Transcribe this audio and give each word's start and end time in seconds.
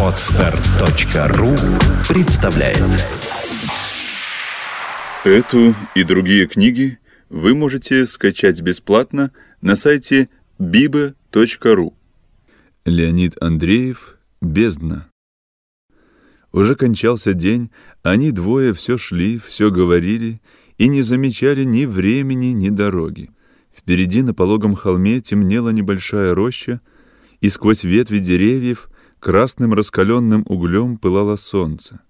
Отстар.ру 0.00 1.54
представляет. 2.08 2.82
Эту 5.24 5.74
и 5.94 6.02
другие 6.04 6.46
книги 6.46 6.98
вы 7.28 7.54
можете 7.54 8.06
скачать 8.06 8.60
бесплатно 8.60 9.32
на 9.60 9.76
сайте 9.76 10.28
biba.ru 10.58 11.92
Леонид 12.84 13.40
Андреев 13.42 14.16
«Бездна» 14.40 15.08
Уже 16.52 16.74
кончался 16.74 17.34
день, 17.34 17.70
они 18.02 18.30
двое 18.30 18.72
все 18.72 18.96
шли, 18.96 19.38
все 19.38 19.70
говорили 19.70 20.40
и 20.78 20.88
не 20.88 21.02
замечали 21.02 21.64
ни 21.64 21.84
времени, 21.84 22.46
ни 22.46 22.70
дороги. 22.70 23.30
Впереди 23.70 24.22
на 24.22 24.32
пологом 24.32 24.74
холме 24.74 25.20
темнела 25.20 25.68
небольшая 25.68 26.34
роща, 26.34 26.80
и 27.46 27.48
сквозь 27.48 27.84
ветви 27.84 28.18
деревьев 28.18 28.90
красным 29.20 29.72
раскаленным 29.72 30.44
углем 30.48 30.96
пылало 30.96 31.36
солнце. 31.36 32.00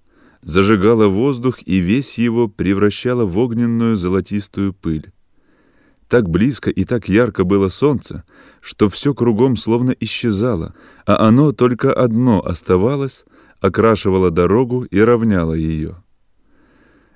Зажигало 0.40 1.08
воздух 1.08 1.58
и 1.66 1.76
весь 1.76 2.16
его 2.16 2.48
превращало 2.48 3.26
в 3.26 3.36
огненную 3.36 3.96
золотистую 3.96 4.72
пыль. 4.72 5.12
Так 6.08 6.30
близко 6.30 6.70
и 6.70 6.84
так 6.84 7.10
ярко 7.10 7.44
было 7.44 7.68
солнце, 7.68 8.24
что 8.62 8.88
все 8.88 9.12
кругом 9.12 9.58
словно 9.58 9.90
исчезало, 10.00 10.74
а 11.04 11.28
оно 11.28 11.52
только 11.52 11.92
одно 11.92 12.42
оставалось, 12.42 13.26
окрашивало 13.60 14.30
дорогу 14.30 14.84
и 14.84 14.98
равняло 15.00 15.52
ее. 15.52 16.02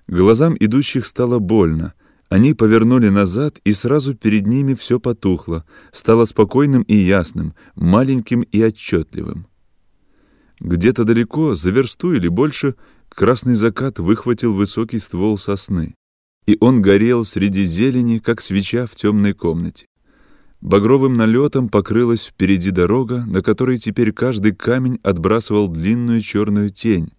Глазам 0.08 0.54
идущих 0.60 1.06
стало 1.06 1.38
больно. 1.38 1.94
Они 2.30 2.54
повернули 2.54 3.08
назад, 3.08 3.60
и 3.64 3.72
сразу 3.72 4.14
перед 4.14 4.46
ними 4.46 4.74
все 4.74 5.00
потухло, 5.00 5.64
стало 5.92 6.24
спокойным 6.24 6.82
и 6.82 6.94
ясным, 6.94 7.54
маленьким 7.74 8.42
и 8.42 8.62
отчетливым. 8.62 9.48
Где-то 10.60 11.02
далеко, 11.02 11.56
за 11.56 11.70
версту 11.70 12.12
или 12.12 12.28
больше, 12.28 12.76
красный 13.08 13.54
закат 13.54 13.98
выхватил 13.98 14.54
высокий 14.54 15.00
ствол 15.00 15.38
сосны, 15.38 15.96
и 16.46 16.56
он 16.60 16.80
горел 16.80 17.24
среди 17.24 17.64
зелени, 17.64 18.18
как 18.18 18.40
свеча 18.40 18.86
в 18.86 18.94
темной 18.94 19.32
комнате. 19.32 19.86
Багровым 20.60 21.14
налетом 21.14 21.68
покрылась 21.68 22.26
впереди 22.26 22.70
дорога, 22.70 23.24
на 23.26 23.42
которой 23.42 23.76
теперь 23.76 24.12
каждый 24.12 24.54
камень 24.54 25.00
отбрасывал 25.02 25.66
длинную 25.66 26.20
черную 26.20 26.70
тень, 26.70 27.10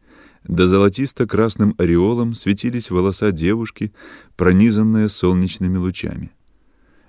да 0.43 0.67
золотисто-красным 0.67 1.75
ореолом 1.77 2.33
светились 2.33 2.89
волоса 2.89 3.31
девушки, 3.31 3.93
пронизанные 4.35 5.09
солнечными 5.09 5.77
лучами. 5.77 6.31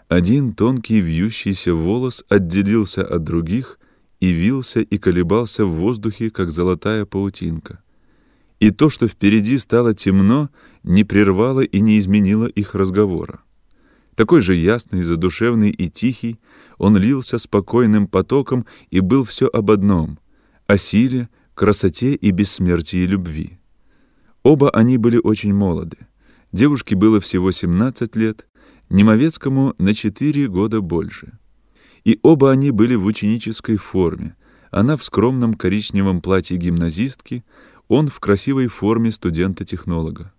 Один 0.09 0.53
тонкий 0.53 1.01
вьющийся 1.01 1.75
волос 1.75 2.25
отделился 2.29 3.03
от 3.03 3.25
других 3.25 3.79
и 4.21 4.31
вился 4.31 4.81
и 4.81 4.99
колебался 4.99 5.65
в 5.65 5.71
воздухе, 5.71 6.31
как 6.31 6.51
золотая 6.51 7.07
паутинка. 7.07 7.83
И 8.61 8.71
то, 8.71 8.91
что 8.91 9.09
впереди 9.09 9.59
стало 9.59 9.95
темно, 9.95 10.51
не 10.83 11.03
прервало 11.03 11.61
и 11.61 11.81
не 11.81 11.99
изменило 11.99 12.47
их 12.47 12.75
разговора. 12.75 13.41
Такой 14.15 14.43
же 14.43 14.55
ясный, 14.55 15.03
задушевный 15.03 15.71
и 15.71 15.89
тихий, 15.89 16.39
он 16.77 16.97
лился 16.97 17.39
спокойным 17.39 18.07
потоком 18.07 18.67
и 18.91 19.01
был 19.01 19.25
все 19.25 19.47
об 19.47 19.71
одном— 19.71 20.19
о 20.67 20.77
силе, 20.77 21.29
красоте 21.55 22.15
и 22.15 22.31
бессмертии 22.31 23.05
любви. 23.05 23.59
Оба 24.43 24.71
они 24.71 24.97
были 24.97 25.19
очень 25.23 25.55
молоды. 25.55 25.99
Девушке 26.53 26.97
было 26.97 27.21
всего 27.21 27.51
17 27.51 28.17
лет, 28.17 28.47
Немовецкому 28.93 29.75
на 29.79 29.95
4 29.95 30.49
года 30.49 30.83
больше. 30.83 31.39
И 32.05 32.19
оба 32.23 32.51
они 32.51 32.71
были 32.71 32.95
в 32.95 33.07
ученической 33.07 33.79
форме. 33.79 34.37
Она 34.71 34.99
в 34.99 35.05
скромном 35.05 35.55
коричневом 35.55 36.21
платье 36.21 36.59
гимназистки, 36.59 37.43
он 37.89 38.09
в 38.09 38.21
красивой 38.21 38.67
форме 38.67 39.11
студента-технолога. 39.11 40.35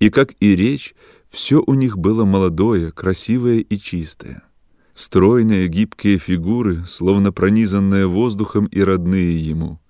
И 0.00 0.10
как 0.10 0.34
и 0.40 0.56
речь, 0.56 0.96
все 1.28 1.62
у 1.64 1.74
них 1.74 1.96
было 1.96 2.24
молодое, 2.24 2.90
красивое 2.90 3.58
и 3.58 3.78
чистое. 3.78 4.42
Стройные, 4.94 5.68
гибкие 5.68 6.18
фигуры, 6.18 6.84
словно 6.88 7.30
пронизанные 7.30 8.08
воздухом 8.08 8.66
и 8.66 8.80
родные 8.80 9.38
ему. 9.38 9.80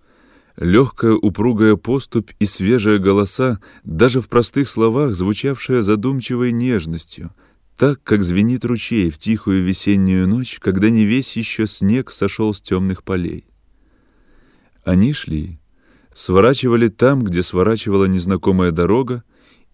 Легкая 0.56 1.14
упругая 1.14 1.74
поступь 1.74 2.30
и 2.38 2.44
свежие 2.44 2.98
голоса, 2.98 3.60
даже 3.82 4.20
в 4.20 4.28
простых 4.28 4.68
словах 4.68 5.14
звучавшие 5.14 5.82
задумчивой 5.82 6.52
нежностью, 6.52 7.34
так, 7.76 8.02
как 8.04 8.22
звенит 8.22 8.64
ручей 8.64 9.10
в 9.10 9.18
тихую 9.18 9.64
весеннюю 9.64 10.28
ночь, 10.28 10.58
когда 10.60 10.90
не 10.90 11.04
весь 11.04 11.36
еще 11.36 11.66
снег 11.66 12.12
сошел 12.12 12.54
с 12.54 12.60
темных 12.60 13.02
полей. 13.02 13.46
Они 14.84 15.12
шли, 15.12 15.58
сворачивали 16.14 16.86
там, 16.86 17.24
где 17.24 17.42
сворачивала 17.42 18.04
незнакомая 18.04 18.70
дорога, 18.70 19.24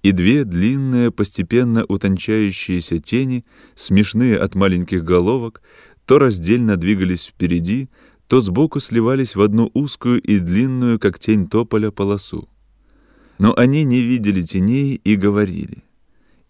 и 0.02 0.12
две 0.12 0.44
длинные, 0.44 1.10
постепенно 1.10 1.84
утончающиеся 1.86 3.00
тени, 3.00 3.44
смешные 3.74 4.38
от 4.38 4.54
маленьких 4.54 5.04
головок, 5.04 5.60
то 6.06 6.18
раздельно 6.18 6.76
двигались 6.76 7.26
впереди, 7.26 7.90
то 8.30 8.40
сбоку 8.40 8.78
сливались 8.78 9.34
в 9.34 9.42
одну 9.42 9.72
узкую 9.74 10.20
и 10.20 10.38
длинную, 10.38 11.00
как 11.00 11.18
тень 11.18 11.48
тополя, 11.48 11.90
полосу. 11.90 12.48
Но 13.38 13.52
они 13.56 13.82
не 13.82 14.02
видели 14.02 14.40
теней 14.42 15.00
и 15.02 15.16
говорили. 15.16 15.82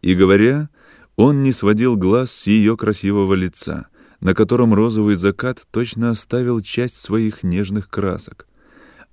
И 0.02 0.14
говоря, 0.14 0.68
он 1.16 1.42
не 1.42 1.52
сводил 1.52 1.96
глаз 1.96 2.32
с 2.32 2.46
ее 2.46 2.76
красивого 2.76 3.32
лица, 3.32 3.86
на 4.20 4.34
котором 4.34 4.74
розовый 4.74 5.14
закат 5.14 5.66
точно 5.70 6.10
оставил 6.10 6.60
часть 6.60 6.96
своих 6.98 7.42
нежных 7.42 7.88
красок, 7.88 8.47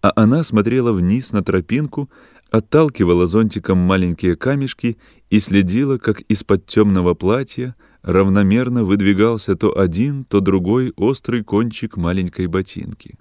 а 0.02 0.12
она 0.18 0.44
смотрела 0.44 0.92
вниз 0.92 1.32
на 1.32 1.46
тропинку, 1.46 2.10
отталкивала 2.52 3.28
зонтиком 3.28 3.78
маленькие 3.78 4.36
камешки 4.36 4.98
и 5.30 5.40
следила, 5.40 6.00
как 6.00 6.20
из-под 6.20 6.66
темного 6.66 7.14
платья 7.14 7.76
равномерно 8.02 8.84
выдвигался 8.84 9.56
то 9.56 9.78
один, 9.78 10.24
то 10.26 10.40
другой 10.40 10.94
острый 10.96 11.44
кончик 11.44 11.98
маленькой 11.98 12.48
ботинки. 12.48 13.18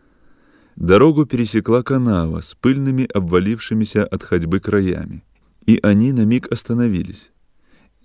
Дорогу 0.77 1.25
пересекла 1.25 1.83
канава 1.83 2.41
с 2.41 2.55
пыльными 2.55 3.05
обвалившимися 3.05 4.05
от 4.05 4.23
ходьбы 4.23 4.61
краями, 4.61 5.25
и 5.65 5.79
они 5.83 6.13
на 6.13 6.25
миг 6.25 6.53
остановились. 6.53 7.33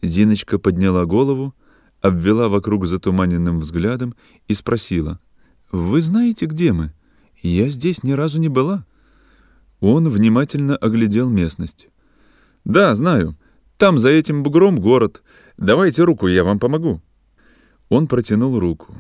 Зиночка 0.02 0.58
подняла 0.58 1.06
голову, 1.06 1.54
обвела 2.02 2.48
вокруг 2.48 2.88
затуманенным 2.88 3.60
взглядом 3.60 4.16
и 4.48 4.54
спросила, 4.54 5.20
«Вы 5.72 6.02
знаете, 6.02 6.46
где 6.46 6.72
мы? 6.72 6.94
Я 7.42 7.70
здесь 7.70 8.04
ни 8.04 8.12
разу 8.12 8.40
не 8.40 8.50
была». 8.50 8.86
Он 9.80 10.10
внимательно 10.10 10.76
оглядел 10.76 11.30
местность. 11.30 11.90
«Да, 12.64 12.94
знаю. 12.96 13.38
Там 13.82 13.98
за 13.98 14.10
этим 14.10 14.44
бугром 14.44 14.80
город. 14.80 15.24
Давайте 15.58 16.04
руку, 16.04 16.28
я 16.28 16.44
вам 16.44 16.60
помогу». 16.60 17.02
Он 17.90 18.06
протянул 18.06 18.60
руку. 18.60 18.94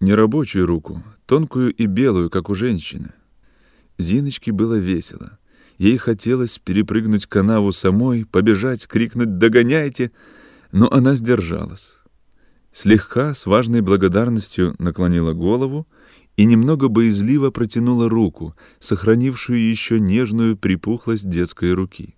Нерабочую 0.00 0.66
руку, 0.66 1.02
тонкую 1.24 1.72
и 1.72 1.86
белую, 1.86 2.28
как 2.28 2.50
у 2.50 2.54
женщины. 2.54 3.14
Зиночке 3.96 4.52
было 4.52 4.74
весело. 4.74 5.38
Ей 5.78 5.96
хотелось 5.96 6.58
перепрыгнуть 6.58 7.24
канаву 7.24 7.72
самой, 7.72 8.26
побежать, 8.26 8.86
крикнуть 8.86 9.38
«Догоняйте!», 9.38 10.12
но 10.72 10.92
она 10.92 11.14
сдержалась. 11.14 11.94
Слегка, 12.70 13.32
с 13.32 13.46
важной 13.46 13.80
благодарностью 13.80 14.74
наклонила 14.78 15.32
голову 15.32 15.88
и 16.36 16.44
немного 16.44 16.88
боязливо 16.88 17.50
протянула 17.50 18.10
руку, 18.10 18.54
сохранившую 18.78 19.58
еще 19.58 19.98
нежную 19.98 20.54
припухлость 20.58 21.30
детской 21.30 21.72
руки. 21.72 22.14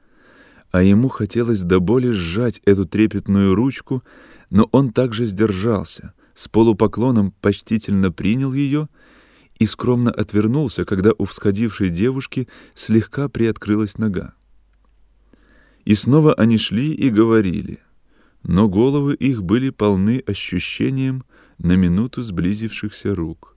А 0.70 0.82
ему 0.82 1.08
хотелось 1.08 1.62
до 1.62 1.80
боли 1.80 2.10
сжать 2.10 2.60
эту 2.64 2.84
трепетную 2.84 3.54
ручку, 3.54 4.04
но 4.50 4.68
он 4.72 4.92
также 4.92 5.26
сдержался, 5.26 6.14
с 6.34 6.48
полупоклоном 6.48 7.32
почтительно 7.40 8.12
принял 8.12 8.52
ее 8.52 8.88
и 9.58 9.66
скромно 9.66 10.10
отвернулся, 10.10 10.84
когда 10.84 11.10
у 11.18 11.24
всходившей 11.24 11.90
девушки 11.90 12.48
слегка 12.74 13.28
приоткрылась 13.28 13.98
нога. 13.98 14.34
И 15.84 15.94
снова 15.94 16.34
они 16.34 16.56
шли 16.56 16.92
и 16.92 17.10
говорили, 17.10 17.80
но 18.42 18.68
головы 18.68 19.14
их 19.14 19.42
были 19.42 19.70
полны 19.70 20.22
ощущением 20.26 21.24
на 21.58 21.72
минуту 21.72 22.22
сблизившихся 22.22 23.14
рук. 23.14 23.56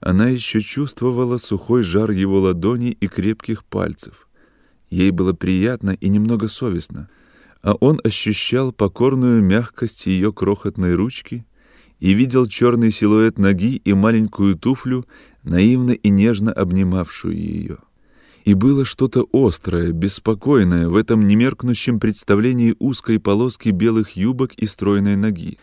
Она 0.00 0.28
еще 0.28 0.60
чувствовала 0.60 1.38
сухой 1.38 1.82
жар 1.82 2.10
его 2.10 2.40
ладоней 2.40 2.92
и 2.92 3.08
крепких 3.08 3.64
пальцев. 3.64 4.29
Ей 4.90 5.10
было 5.10 5.32
приятно 5.32 5.90
и 5.92 6.08
немного 6.08 6.48
совестно, 6.48 7.08
а 7.62 7.74
он 7.74 8.00
ощущал 8.02 8.72
покорную 8.72 9.42
мягкость 9.42 10.06
ее 10.06 10.32
крохотной 10.32 10.94
ручки 10.94 11.46
и 12.00 12.12
видел 12.12 12.46
черный 12.46 12.90
силуэт 12.90 13.38
ноги 13.38 13.76
и 13.76 13.92
маленькую 13.92 14.56
туфлю, 14.56 15.06
наивно 15.44 15.92
и 15.92 16.08
нежно 16.08 16.52
обнимавшую 16.52 17.36
ее. 17.36 17.78
И 18.44 18.54
было 18.54 18.84
что-то 18.84 19.26
острое, 19.32 19.92
беспокойное 19.92 20.88
в 20.88 20.96
этом 20.96 21.26
немеркнущем 21.26 22.00
представлении 22.00 22.74
узкой 22.78 23.20
полоски 23.20 23.68
белых 23.68 24.16
юбок 24.16 24.54
и 24.54 24.66
стройной 24.66 25.16
ноги, 25.16 25.58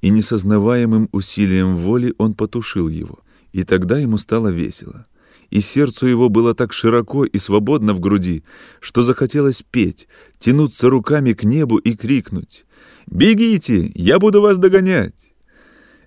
и 0.00 0.10
несознаваемым 0.10 1.08
усилием 1.12 1.76
воли 1.76 2.14
он 2.18 2.34
потушил 2.34 2.88
его— 2.88 3.20
И 3.52 3.64
тогда 3.64 3.98
ему 3.98 4.18
стало 4.18 4.48
весело. 4.48 5.06
И 5.52 5.60
сердцу 5.60 6.06
его 6.06 6.30
было 6.30 6.54
так 6.54 6.72
широко 6.72 7.26
и 7.26 7.36
свободно 7.36 7.92
в 7.92 8.00
груди, 8.00 8.42
что 8.80 9.02
захотелось 9.02 9.62
петь, 9.62 10.08
тянуться 10.38 10.88
руками 10.88 11.34
к 11.34 11.44
небу 11.44 11.76
и 11.76 11.94
крикнуть 11.94 12.64
«Бегите, 13.06 13.92
я 13.94 14.18
буду 14.18 14.40
вас 14.40 14.56
догонять!» 14.56 15.34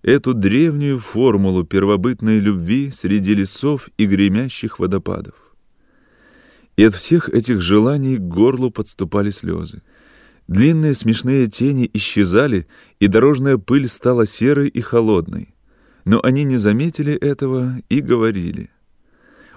Эту 0.01 0.33
древнюю 0.33 0.97
формулу 0.97 1.63
первобытной 1.63 2.39
любви 2.39 2.89
среди 2.89 3.35
лесов 3.35 3.89
и 3.99 4.07
гремящих 4.07 4.79
водопадов. 4.79 5.35
И 6.75 6.83
от 6.83 6.95
всех 6.95 7.29
этих 7.29 7.61
желаний 7.61 8.17
к 8.17 8.21
горлу 8.21 8.71
подступали 8.71 9.29
слезы. 9.29 9.83
Длинные 10.47 10.95
смешные 10.95 11.45
тени 11.45 11.87
исчезали, 11.93 12.67
и 12.99 13.05
дорожная 13.05 13.59
пыль 13.59 13.89
стала 13.89 14.25
серой 14.25 14.69
и 14.69 14.81
холодной. 14.81 15.53
Но 16.03 16.19
они 16.23 16.45
не 16.45 16.57
заметили 16.57 17.13
этого 17.13 17.75
и 17.89 18.01
говорили. 18.01 18.71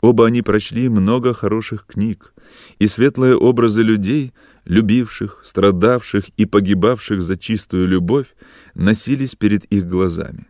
Оба 0.00 0.27
они 0.27 0.43
прочли 0.43 0.89
много 0.89 1.35
хороших 1.35 1.87
книг, 1.87 2.35
и 2.79 2.87
светлые 2.87 3.37
образы 3.37 3.83
людей, 3.83 4.33
любивших, 4.65 5.41
страдавших 5.45 6.29
и 6.37 6.47
погибавших 6.47 7.23
за 7.23 7.37
чистую 7.37 7.89
любовь, 7.89 8.35
носились 8.75 9.35
перед 9.35 9.65
их 9.65 9.87
глазами. 9.87 10.47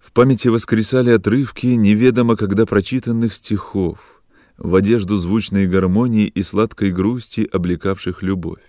В 0.00 0.12
памяти 0.12 0.48
воскресали 0.48 1.10
отрывки 1.10 1.66
неведомо 1.66 2.36
когда 2.36 2.66
прочитанных 2.66 3.34
стихов— 3.34 4.14
в 4.56 4.74
одежду 4.74 5.16
звучной 5.16 5.66
гармонии 5.66 6.26
и 6.26 6.42
сладкой 6.42 6.92
грусти, 6.92 7.48
облекавших 7.50 8.22
любовь. 8.22 8.62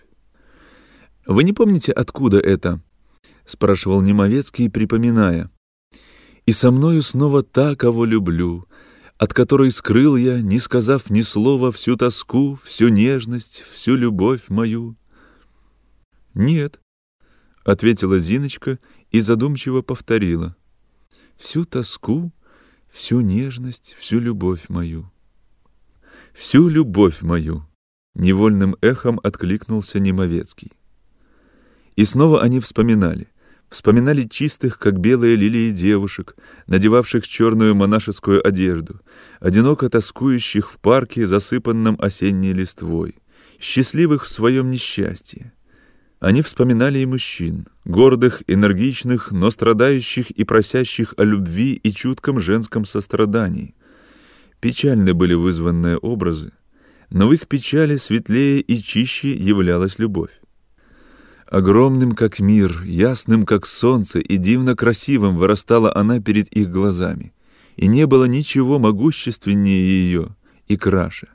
«Вы 1.25 1.43
не 1.43 1.53
помните, 1.53 1.91
откуда 1.91 2.39
это?»— 2.39 2.81
спрашивал 3.45 4.01
Немовецкий, 4.01 4.69
припоминая. 4.69 5.51
«И 6.45 6.51
со 6.51 6.71
мною 6.71 7.01
снова 7.01 7.43
та, 7.43 7.75
кого 7.75 8.05
люблю, 8.05 8.67
от 9.17 9.33
которой 9.33 9.71
скрыл 9.71 10.15
я, 10.15 10.41
не 10.41 10.59
сказав 10.59 11.09
ни 11.09 11.21
слова, 11.21 11.71
всю 11.71 11.95
тоску, 11.95 12.59
всю 12.63 12.89
нежность, 12.89 13.63
всю 13.71 13.95
любовь 13.95 14.49
мою». 14.49 14.95
«Нет»,— 16.33 16.79
ответила 17.63 18.19
Зиночка 18.19 18.79
и 19.11 19.21
задумчиво 19.21 19.81
повторила. 19.81 20.55
«Всю 21.37 21.65
тоску, 21.65 22.31
всю 22.91 23.21
нежность, 23.21 23.95
всю 23.99 24.19
любовь 24.19 24.69
мою» 24.69 25.11
всю 26.35 26.67
любовь 26.69 27.21
мою!» 27.21 27.65
Невольным 28.13 28.75
эхом 28.81 29.19
откликнулся 29.23 29.99
Немовецкий. 29.99 30.71
И 31.95 32.05
снова 32.05 32.41
они 32.41 32.59
вспоминали. 32.59 33.27
Вспоминали 33.69 34.23
чистых, 34.23 34.79
как 34.79 34.99
белые 34.99 35.35
лилии 35.35 35.71
девушек, 35.71 36.35
надевавших 36.67 37.27
черную 37.27 37.75
монашескую 37.75 38.45
одежду, 38.47 39.01
одиноко 39.39 39.89
тоскующих 39.89 40.71
в 40.71 40.77
парке, 40.79 41.27
засыпанном 41.27 41.97
осенней 41.99 42.53
листвой, 42.53 43.15
счастливых 43.59 44.25
в 44.25 44.29
своем 44.29 44.71
несчастье. 44.71 45.53
Они 46.19 46.41
вспоминали 46.41 46.99
и 46.99 47.05
мужчин, 47.05 47.67
гордых, 47.83 48.43
энергичных, 48.47 49.31
но 49.31 49.51
страдающих 49.51 50.31
и 50.31 50.43
просящих 50.43 51.13
о 51.17 51.23
любви 51.23 51.73
и 51.73 51.91
чутком 51.91 52.39
женском 52.39 52.85
сострадании— 52.85 53.75
Печальны 54.65 55.13
были 55.13 55.35
вызванные 55.35 55.97
образы, 55.97 56.51
но 57.11 57.27
в 57.27 57.33
их 57.33 57.47
печали 57.47 57.97
светлее 57.97 58.61
и 58.61 58.81
чище 58.81 59.31
являлась 59.31 59.99
любовь. 59.99 60.31
Огромным, 61.55 62.15
как 62.15 62.41
мир, 62.41 62.83
ясным, 62.83 63.45
как 63.45 63.65
солнце, 63.65 64.19
и 64.19 64.35
дивно 64.35 64.75
красивым 64.75 65.37
вырастала 65.37 65.95
она 65.95 66.19
перед 66.19 66.49
их 66.49 66.69
глазами, 66.69 67.31
и 67.77 67.87
не 67.87 68.05
было 68.07 68.25
ничего 68.25 68.77
могущественнее 68.77 69.87
ее 69.87 70.35
и 70.67 70.75
краше. 70.75 71.29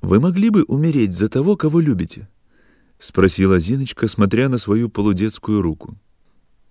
«Вы 0.00 0.20
могли 0.20 0.50
бы 0.50 0.62
умереть 0.62 1.12
за 1.12 1.28
того, 1.28 1.56
кого 1.56 1.80
любите?»— 1.80 2.28
спросила 3.00 3.58
Зиночка, 3.58 4.06
смотря 4.06 4.48
на 4.48 4.58
свою 4.58 4.90
полудетскую 4.90 5.60
руку. 5.60 5.98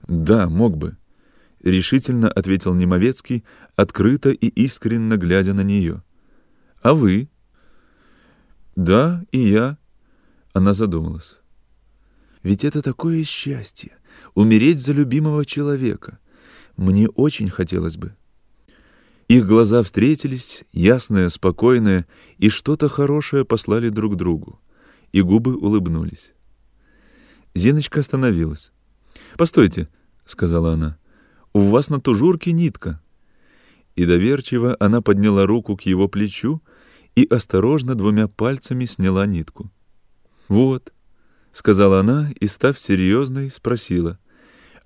«Да, 0.07 0.47
мог 0.47 0.77
бы»,— 0.77 0.95
решительно 1.61 2.31
ответил 2.31 2.73
Немовецкий, 2.73 3.43
открыто 3.75 4.29
и 4.29 4.47
искренно 4.47 5.17
глядя 5.17 5.53
на 5.53 5.63
нее. 5.63 6.03
«А 6.81 6.93
вы?» 6.93 7.27
«Да, 8.77 9.25
и 9.33 9.49
я». 9.49 9.77
Она 10.53 10.71
задумалась. 10.71 11.41
«Ведь 12.45 12.63
это 12.63 12.83
такое 12.83 13.23
счастье— 13.23 13.97
умереть 14.35 14.77
за 14.77 14.93
любимого 14.93 15.45
человека. 15.45 16.19
Мне 16.77 17.09
очень 17.09 17.49
хотелось 17.49 17.97
бы». 17.97 18.15
Их 19.27 19.47
глаза 19.47 19.81
встретились, 19.81 20.63
ясные, 20.71 21.29
спокойные, 21.29 22.05
и 22.37 22.49
что-то 22.49 22.87
хорошее 22.87 23.45
послали 23.45 23.89
друг 23.89 24.15
другу, 24.15 24.59
и 25.11 25.23
губы 25.23 25.57
улыбнулись. 25.57 26.35
Зиночка 27.55 28.01
остановилась. 28.01 28.71
«Постойте»,— 29.39 29.89
сказала 30.23 30.73
она,— 30.73 30.99
у 31.53 31.61
вас 31.61 31.89
на 31.89 31.99
тужурке 31.99 32.51
нитка». 32.51 33.01
И 33.95 34.05
доверчиво 34.05 34.77
она 34.79 35.01
подняла 35.01 35.47
руку 35.47 35.75
к 35.75 35.81
его 35.81 36.07
плечу 36.07 36.61
и 37.15 37.25
осторожно 37.25 37.95
двумя 37.95 38.27
пальцами 38.27 38.85
сняла 38.85 39.25
нитку. 39.25 39.71
«Вот»,— 40.47 40.93
сказала 41.55 42.01
она 42.01 42.31
и, 42.39 42.47
став 42.47 42.77
серьезной, 42.77 43.49
спросила, 43.49 44.19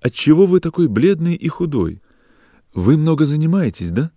«Отчего 0.00 0.46
вы 0.46 0.60
такой 0.60 0.86
бледный 0.86 1.34
и 1.34 1.48
худой? 1.48 2.00
Вы 2.72 2.96
много 2.96 3.26
занимаетесь, 3.26 3.90
да?» 3.90 4.12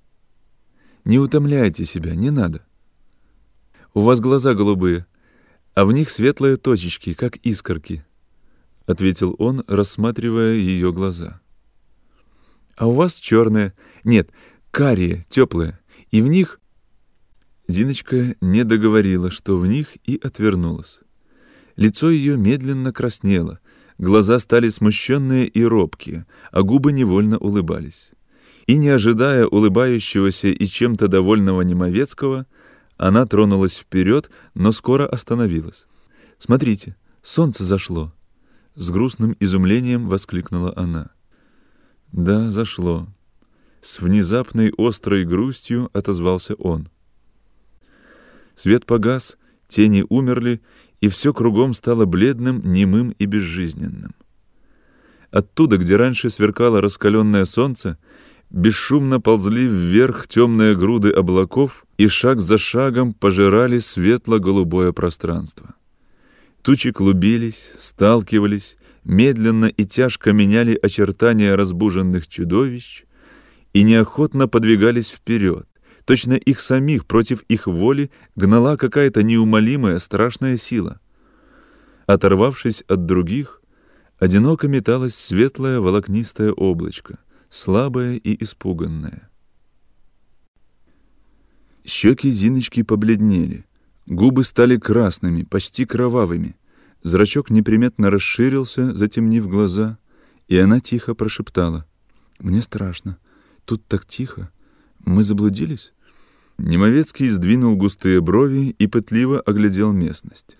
«Не 1.04 1.18
утомляйте 1.18 1.84
себя, 1.84 2.14
не 2.14 2.30
надо. 2.30 2.64
У 3.96 4.02
вас 4.02 4.20
глаза 4.20 4.54
голубые, 4.54 5.08
а 5.74 5.84
в 5.84 5.92
них 5.92 6.12
светлые 6.12 6.58
точечки, 6.58 7.14
как 7.14 7.38
искорки»,— 7.38 8.06
ответил 8.86 9.36
он, 9.40 9.64
рассматривая 9.68 10.54
ее 10.54 10.94
глаза. 10.94 11.42
А 12.76 12.88
у 12.88 12.92
вас 12.92 13.16
черные. 13.16 13.74
Нет, 14.04 14.30
карие, 14.70 15.26
теплые. 15.28 15.80
И 16.12 16.22
в 16.22 16.28
них... 16.28 16.60
Зиночка 17.66 18.36
не 18.42 18.64
договорила, 18.64 19.32
что 19.32 19.58
в 19.58 19.66
них, 19.66 19.96
и 20.04 20.20
отвернулась. 20.22 21.00
Лицо 21.75 22.10
ее 22.10 22.38
медленно 22.38 22.92
краснело, 22.92 23.60
глаза 23.98 24.40
стали 24.40 24.70
смущенные 24.70 25.48
и 25.48 25.64
робкие, 25.64 26.25
а 26.52 26.62
губы 26.62 26.92
невольно 26.92 27.38
улыбались. 27.38 28.12
И, 28.68 28.78
не 28.78 28.90
ожидая 28.90 29.46
улыбающегося 29.46 30.48
и 30.50 30.66
чем-то 30.66 31.08
довольного 31.08 31.62
Немовецкого, 31.62 32.46
она 32.98 33.25
тронулась 33.25 33.77
вперед, 33.77 34.30
но 34.53 34.72
скоро 34.72 35.08
остановилась. 35.08 35.88
«Смотрите, 36.38 36.96
солнце 37.22 37.63
зашло!» 37.63 38.13
С 38.75 38.89
грустным 38.89 39.36
изумлением 39.39 40.08
воскликнула 40.08 40.74
она. 40.75 41.12
Да, 42.13 42.51
зашло. 42.51 43.08
С 43.82 44.00
внезапной 44.00 44.72
острой 44.77 45.25
грустью 45.25 45.89
отозвался 45.94 46.53
он. 46.56 46.89
Свет 48.56 48.86
погас, 48.86 49.38
тени 49.67 50.05
умерли, 50.10 50.62
и 51.01 51.08
все 51.08 51.34
кругом 51.34 51.74
стало 51.74 52.05
бледным, 52.05 52.62
немым 52.63 53.12
и 53.20 53.25
безжизненным. 53.25 54.13
Оттуда, 55.32 55.77
где 55.77 55.96
раньше 55.96 56.29
сверкало 56.29 56.79
раскаленное 56.79 57.46
солнце, 57.46 57.98
бесшумно 58.51 59.20
ползли 59.20 59.65
вверх 59.65 60.27
темные 60.27 60.75
груды 60.75 61.10
облаков 61.10 61.86
и 61.98 62.08
шаг 62.08 62.39
за 62.39 62.58
шагом 62.58 63.13
пожирали 63.13 63.79
светло-голубое 63.79 64.91
пространство. 64.91 65.74
Тучи 66.62 66.91
клубились, 66.91 67.74
сталкивались, 67.79 68.77
медленно 69.03 69.65
и 69.65 69.86
тяжко 69.86 70.32
меняли 70.32 70.79
очертания 70.82 71.55
разбуженных 71.55 72.27
чудовищ 72.27 73.03
и 73.74 73.84
неохотно 73.84 74.48
подвигались 74.48 75.10
вперед. 75.10 75.67
Точно 76.05 76.33
их 76.33 76.60
самих 76.60 77.05
против 77.05 77.43
их 77.43 77.67
воли 77.67 78.12
гнала 78.36 78.77
какая-то 78.77 79.24
неумолимая 79.24 80.00
страшная 80.00 80.57
сила. 80.57 81.00
Оторвавшись 82.05 82.83
от 82.88 83.05
других, 83.05 83.62
одиноко 84.19 84.67
металось 84.67 85.15
светлое 85.15 85.79
волокнистое 85.79 86.51
облачко, 86.51 87.19
слабое 87.50 88.15
и 88.15 88.43
испуганное. 88.43 89.29
Щеки 91.86 92.31
Зиночки 92.31 92.83
побледнели, 92.83 93.65
губы 94.05 94.43
стали 94.43 94.77
красными, 94.77 95.43
почти 95.43 95.86
кровавыми— 95.86 96.55
Зрачок 97.03 97.50
неприметно 97.50 98.10
расширился, 98.10 98.93
затемнив 98.95 99.48
глаза, 99.50 99.98
и 100.48 100.57
она 100.57 100.79
тихо 100.79 101.13
прошептала. 101.15 101.86
«Мне 102.39 102.62
страшно. 102.62 103.17
Тут 103.65 103.86
так 103.86 104.05
тихо. 104.05 104.51
Мы 105.03 105.24
заблудились?» 105.24 105.93
Немовецкий 106.57 107.29
сдвинул 107.29 107.75
густые 107.75 108.22
брови 108.22 108.75
и 108.77 108.88
пытливо 108.88 109.41
оглядел 109.41 109.91
местность. 109.91 110.57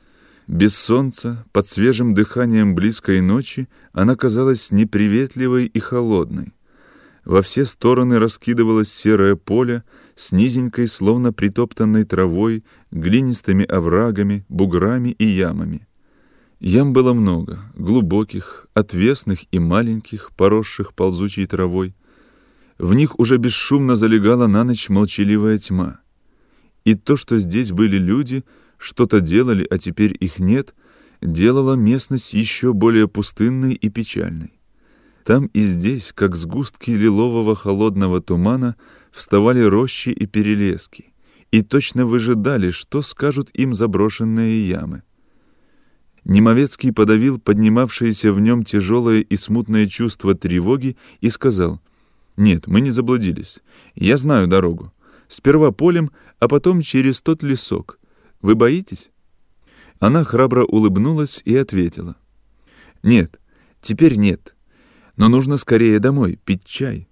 Без 0.48 0.76
солнца, 0.76 1.46
под 1.52 1.68
свежим 1.68 2.14
дыханием 2.14 2.76
близкой 2.76 3.22
ночи, 3.22 3.70
она 3.94 4.16
казалась 4.16 4.72
неприветливой 4.72 5.66
и 5.68 5.80
холодной. 5.80 6.54
Во 7.24 7.42
все 7.42 7.64
стороны 7.64 8.20
раскидывалось 8.20 8.92
серое 8.92 9.38
поле 9.38 9.84
с 10.16 10.34
низенькой, 10.34 10.88
словно 10.90 11.32
притоптанной 11.32 12.04
травой, 12.04 12.66
глинистыми 12.92 13.64
оврагами, 13.64 14.46
буграми 14.50 15.10
и 15.10 15.26
ямами. 15.26 15.88
Ям 16.60 16.92
было 16.92 17.14
много, 17.14 17.60
глубоких, 17.76 18.68
отвесных 18.74 19.46
и 19.52 19.60
маленьких, 19.60 20.32
поросших 20.36 20.94
ползучей 20.94 21.46
травой. 21.46 21.96
В 22.84 22.94
них 22.96 23.18
уже 23.18 23.38
бесшумно 23.38 23.96
залегала 23.96 24.48
на 24.48 24.66
ночь 24.66 24.90
молчаливая 24.90 25.58
тьма. 25.58 26.02
И 26.84 26.96
то, 26.96 27.16
что 27.16 27.38
здесь 27.38 27.72
были 27.72 27.96
люди, 27.96 28.44
что-то 28.78 29.22
делали, 29.22 29.66
а 29.70 29.78
теперь 29.78 30.18
их 30.20 30.40
нет, 30.40 30.76
делало 31.22 31.76
местность 31.76 32.34
еще 32.34 32.74
более 32.74 33.08
пустынной 33.08 33.74
и 33.74 33.88
печальной. 33.88 34.60
Там 35.24 35.46
и 35.54 35.62
здесь, 35.62 36.12
как 36.14 36.36
сгустки 36.36 36.92
лилового 36.92 37.56
холодного 37.56 38.22
тумана, 38.22 38.76
вставали 39.14 39.62
рощи 39.62 40.10
и 40.10 40.26
перелески, 40.26 41.14
и 41.52 41.62
точно 41.62 42.06
выжидали, 42.06 42.70
что 42.70 43.02
скажут 43.02 43.50
им 43.54 43.74
заброшенные 43.74 44.68
ямы. 44.68 45.04
Немовецкий 46.26 46.92
подавил 46.92 47.40
поднимавшееся 47.40 48.34
в 48.34 48.42
нем 48.42 48.66
тяжелое 48.66 49.22
и 49.22 49.38
смутное 49.38 49.88
чувство 49.88 50.36
тревоги 50.36 50.98
и 51.22 51.30
сказал, 51.30 51.80
«Нет, 52.36 52.68
мы 52.68 52.82
не 52.82 52.92
заблудились. 52.92 53.62
Я 53.96 54.18
знаю 54.18 54.48
дорогу. 54.48 54.92
Сперва 55.28 55.72
полем, 55.72 56.12
а 56.40 56.48
потом 56.48 56.82
через 56.82 57.22
тот 57.22 57.44
лесок. 57.44 58.00
Вы 58.42 58.56
боитесь?» 58.56 59.12
Она 60.00 60.24
храбро 60.24 60.66
улыбнулась 60.66 61.42
и 61.46 61.56
ответила, 61.56 62.18
«Нет, 63.04 63.40
теперь 63.82 64.18
нет 64.18 64.54
но 65.18 65.30
нужно 65.30 65.58
скорее 65.58 66.00
домой, 66.00 66.40
пить 66.44 66.66
чай. 66.66 67.08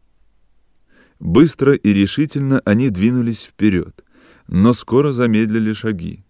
Быстро 1.20 1.74
и 1.74 1.94
решительно 1.94 2.62
они 2.66 2.90
двинулись 2.90 3.44
вперед, 3.44 4.04
но 4.48 4.74
скоро 4.74 5.12
замедлили 5.12 5.74
шаги. 5.74 6.26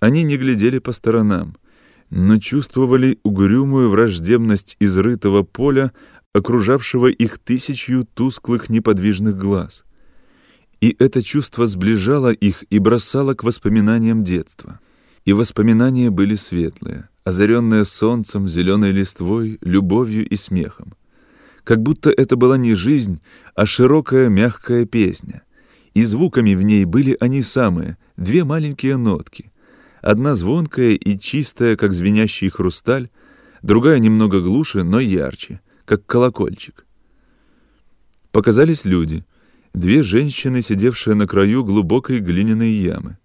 Они 0.00 0.24
не 0.24 0.36
глядели 0.36 0.78
по 0.78 0.92
сторонам, 0.92 1.56
но 2.10 2.38
чувствовали 2.38 3.20
угрюмую 3.22 3.88
враждебность 3.88 4.76
изрытого 4.80 5.42
поля, 5.42 5.92
окружавшего 6.32 7.08
их 7.08 7.38
тысячью 7.38 8.04
тусклых 8.04 8.68
неподвижных 8.68 9.36
глаз. 9.36 9.84
И 10.80 10.96
это 10.98 11.22
чувство 11.22 11.66
сближало 11.66 12.32
их 12.32 12.64
и 12.70 12.78
бросало 12.78 13.34
к 13.34 13.44
воспоминаниям 13.44 14.24
детства. 14.24 14.80
И 15.24 15.32
воспоминания 15.32 16.10
были 16.10 16.34
светлые 16.34 17.10
озаренная 17.24 17.84
солнцем, 17.84 18.48
зеленой 18.48 18.92
листвой, 18.92 19.58
любовью 19.60 20.28
и 20.28 20.36
смехом. 20.36 20.94
Как 21.64 21.82
будто 21.82 22.10
это 22.10 22.36
была 22.36 22.56
не 22.56 22.74
жизнь, 22.74 23.20
а 23.54 23.66
широкая 23.66 24.28
мягкая 24.28 24.86
песня. 24.86 25.42
И 25.94 26.04
звуками 26.04 26.54
в 26.54 26.62
ней 26.62 26.84
были 26.84 27.16
они 27.20 27.42
самые, 27.42 27.98
две 28.16 28.44
маленькие 28.44 28.96
нотки. 28.96 29.52
Одна 30.00 30.34
звонкая 30.34 30.92
и 30.92 31.18
чистая, 31.18 31.76
как 31.76 31.92
звенящий 31.92 32.48
хрусталь, 32.48 33.10
другая 33.62 33.98
немного 33.98 34.40
глуше, 34.40 34.82
но 34.82 34.98
ярче, 34.98 35.60
как 35.90 36.06
колокольчик. 36.06 36.86
Показались 38.30 38.84
люди, 38.84 39.24
две 39.74 40.04
женщины, 40.04 40.62
сидевшие 40.62 41.16
на 41.16 41.26
краю 41.26 41.64
глубокой 41.64 42.20
глиняной 42.20 42.70
ямы. 42.70 43.18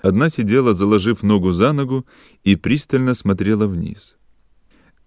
Одна 0.00 0.28
сидела, 0.28 0.74
заложив 0.74 1.24
ногу 1.24 1.50
за 1.50 1.72
ногу, 1.72 2.06
и 2.44 2.54
пристально 2.54 3.14
смотрела 3.14 3.66
вниз. 3.66 4.16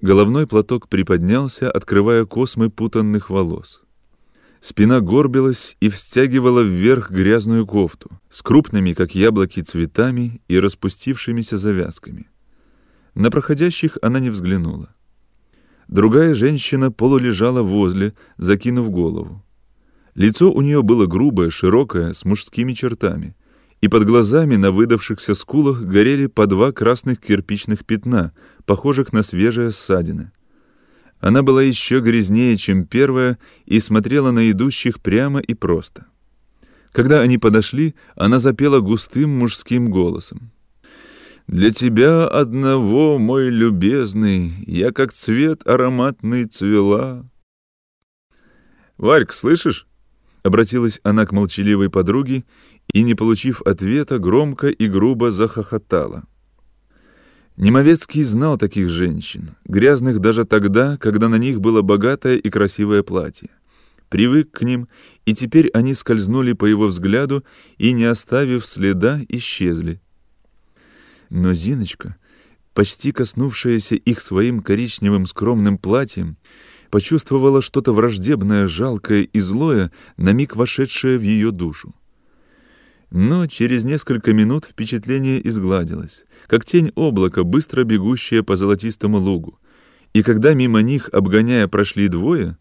Головной 0.01 0.47
платок 0.47 0.89
приподнялся, 0.89 1.71
открывая 1.71 2.25
космы 2.25 2.69
путанных 2.69 3.29
волос. 3.29 3.83
Спина 4.59 4.99
горбилась 4.99 5.77
и 5.79 5.87
встягивала 5.87 6.59
вверх 6.59 7.09
грязную 7.09 7.65
кофту 7.65 8.19
с 8.27 8.41
крупными, 8.41 8.91
как 8.91 9.15
яблоки, 9.15 9.61
цветами 9.61 10.41
и 10.49 10.59
распустившимися 10.59 11.57
завязками. 11.57 12.29
На 13.15 13.31
проходящих 13.31 13.97
она 14.01 14.19
не 14.19 14.29
взглянула. 14.29 14.89
Другая 15.87 16.35
женщина 16.35 16.91
полулежала 16.91 17.61
возле, 17.61 18.13
закинув 18.37 18.89
голову. 18.89 19.43
Лицо 20.15 20.51
у 20.51 20.61
нее 20.61 20.81
было 20.81 21.05
грубое, 21.05 21.49
широкое, 21.49 22.13
с 22.13 22.25
мужскими 22.25 22.73
чертами— 22.73 23.35
и 23.81 23.87
под 23.87 24.05
глазами 24.05 24.55
на 24.55 24.71
выдавшихся 24.71 25.35
скулах 25.35 25.81
горели 25.81 26.27
по 26.27 26.47
два 26.47 26.71
красных 26.71 27.19
кирпичных 27.19 27.85
пятна, 27.85 28.33
похожих 28.65 29.13
на 29.13 29.21
свежие 29.21 29.71
ссадины. 29.71 30.31
Она 31.19 31.41
была 31.41 31.63
еще 31.63 31.99
грязнее, 31.99 32.57
чем 32.57 32.85
первая, 32.85 33.37
и 33.65 33.79
смотрела 33.79 34.31
на 34.31 34.49
идущих 34.51 35.01
прямо 35.01 35.39
и 35.39 35.53
просто. 35.53 36.05
Когда 36.91 37.21
они 37.21 37.37
подошли, 37.37 37.95
она 38.15 38.39
запела 38.39 38.79
густым 38.79 39.37
мужским 39.37 39.89
голосом. 39.89 40.51
«Для 41.47 41.71
тебя 41.71 42.27
одного, 42.27 43.17
мой 43.17 43.49
любезный, 43.49 44.53
я 44.65 44.91
как 44.91 45.13
цвет 45.13 45.65
ароматный 45.65 46.43
цвела». 46.43 47.25
«Варька, 48.97 49.33
слышишь?» 49.33 49.87
Обратилась 50.43 50.99
она 51.03 51.25
к 51.25 51.31
молчаливой 51.31 51.89
подруге 51.89 52.43
и, 52.93 53.03
не 53.03 53.15
получив 53.15 53.61
ответа, 53.61 54.19
громко 54.19 54.67
и 54.67 54.87
грубо 54.87 55.31
захохотала. 55.31 56.25
Немовецкий 57.55 58.23
знал 58.23 58.57
таких 58.57 58.89
женщин, 58.89 59.55
грязных 59.65 60.19
даже 60.19 60.43
тогда, 60.43 60.97
когда 60.97 61.27
на 61.27 61.37
них 61.37 61.59
было 61.59 61.81
богатое 61.81 62.37
и 62.37 62.49
красивое 62.49 63.03
платье. 63.03 63.49
Привык 64.09 64.51
к 64.51 64.61
ним, 64.61 64.87
и 65.25 65.33
теперь 65.33 65.69
они 65.69 65.93
скользнули 65.93 66.53
по 66.53 66.65
его 66.65 66.87
взгляду 66.87 67.43
и, 67.77 67.93
не 67.93 68.03
оставив 68.03 68.65
следа, 68.65 69.21
исчезли. 69.27 70.01
Но 71.29 71.53
Зиночка, 71.53 72.15
почти 72.73 73.11
коснувшаяся 73.11 73.95
их 73.95 74.21
своим 74.21 74.61
коричневым 74.61 75.25
скромным 75.25 75.77
платьем, 75.77 76.37
почувствовала 76.89 77.61
что-то 77.61 77.93
враждебное, 77.93 78.67
жалкое 78.67 79.23
и 79.23 79.39
злое, 79.39 79.91
на 80.15 80.31
миг 80.31 80.55
вошедшее 80.55 81.17
в 81.17 81.21
ее 81.21 81.51
душу. 81.51 81.93
Но 83.09 83.47
через 83.47 83.83
несколько 83.85 84.33
минут 84.33 84.65
впечатление 84.65 85.45
изгладилось, 85.47 86.25
как 86.47 86.65
тень 86.65 86.91
облака, 86.95 87.43
быстро 87.43 87.83
бегущая 87.83 88.43
по 88.43 88.55
золотистому 88.55 89.17
лугу. 89.17 89.59
И 90.13 90.23
когда 90.23 90.53
мимо 90.53 90.81
них, 90.81 91.09
обгоняя, 91.13 91.67
прошли 91.67 92.09
двое, 92.09 92.57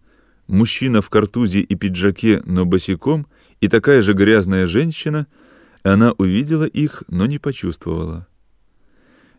мужчина 0.47 1.03
в 1.03 1.11
картузе 1.11 1.61
и 1.61 1.75
пиджаке, 1.75 2.43
но 2.45 2.65
босиком, 2.65 3.27
и 3.61 3.69
такая 3.69 4.03
же 4.03 4.13
грязная 4.13 4.67
женщина, 4.67 5.27
она 5.83 6.13
увидела 6.13 6.65
их, 6.65 7.03
но 7.09 7.27
не 7.27 7.39
почувствовала. 7.39 8.29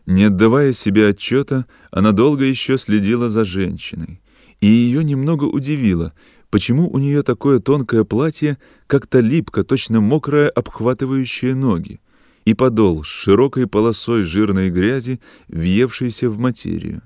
Не 0.08 0.24
отдавая 0.24 0.72
себе 0.72 1.08
отчета, 1.08 1.66
она 1.90 2.12
долго 2.12 2.42
еще 2.42 2.78
следила 2.78 3.28
за 3.28 3.44
женщиной, 3.44 4.22
и 4.58 4.66
ее 4.66 5.04
немного 5.04 5.44
удивило, 5.44 6.14
почему 6.48 6.88
у 6.88 6.96
нее 6.96 7.22
такое 7.22 7.58
тонкое 7.58 8.04
платье, 8.04 8.56
как-то 8.86 9.20
липко, 9.20 9.64
точно 9.64 10.00
мокрое, 10.00 10.48
обхватывающее 10.48 11.54
ноги, 11.54 12.00
и 12.46 12.54
подол 12.54 13.04
с 13.04 13.06
широкой 13.06 13.66
полосой 13.66 14.22
жирной 14.22 14.70
грязи, 14.70 15.20
въевшейся 15.46 16.30
в 16.30 16.38
материю. 16.38 17.02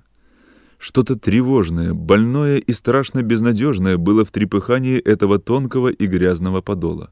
Что-то 0.79 1.17
тревожное, 1.17 1.95
больное 1.95 2.59
и 2.59 2.73
страшно 2.73 3.23
безнадежное 3.23 3.97
было 3.97 4.25
в 4.25 4.31
трепыхании 4.31 4.97
этого 4.97 5.41
тонкого 5.41 5.89
и 5.89 6.07
грязного 6.07 6.61
подола. 6.61 7.11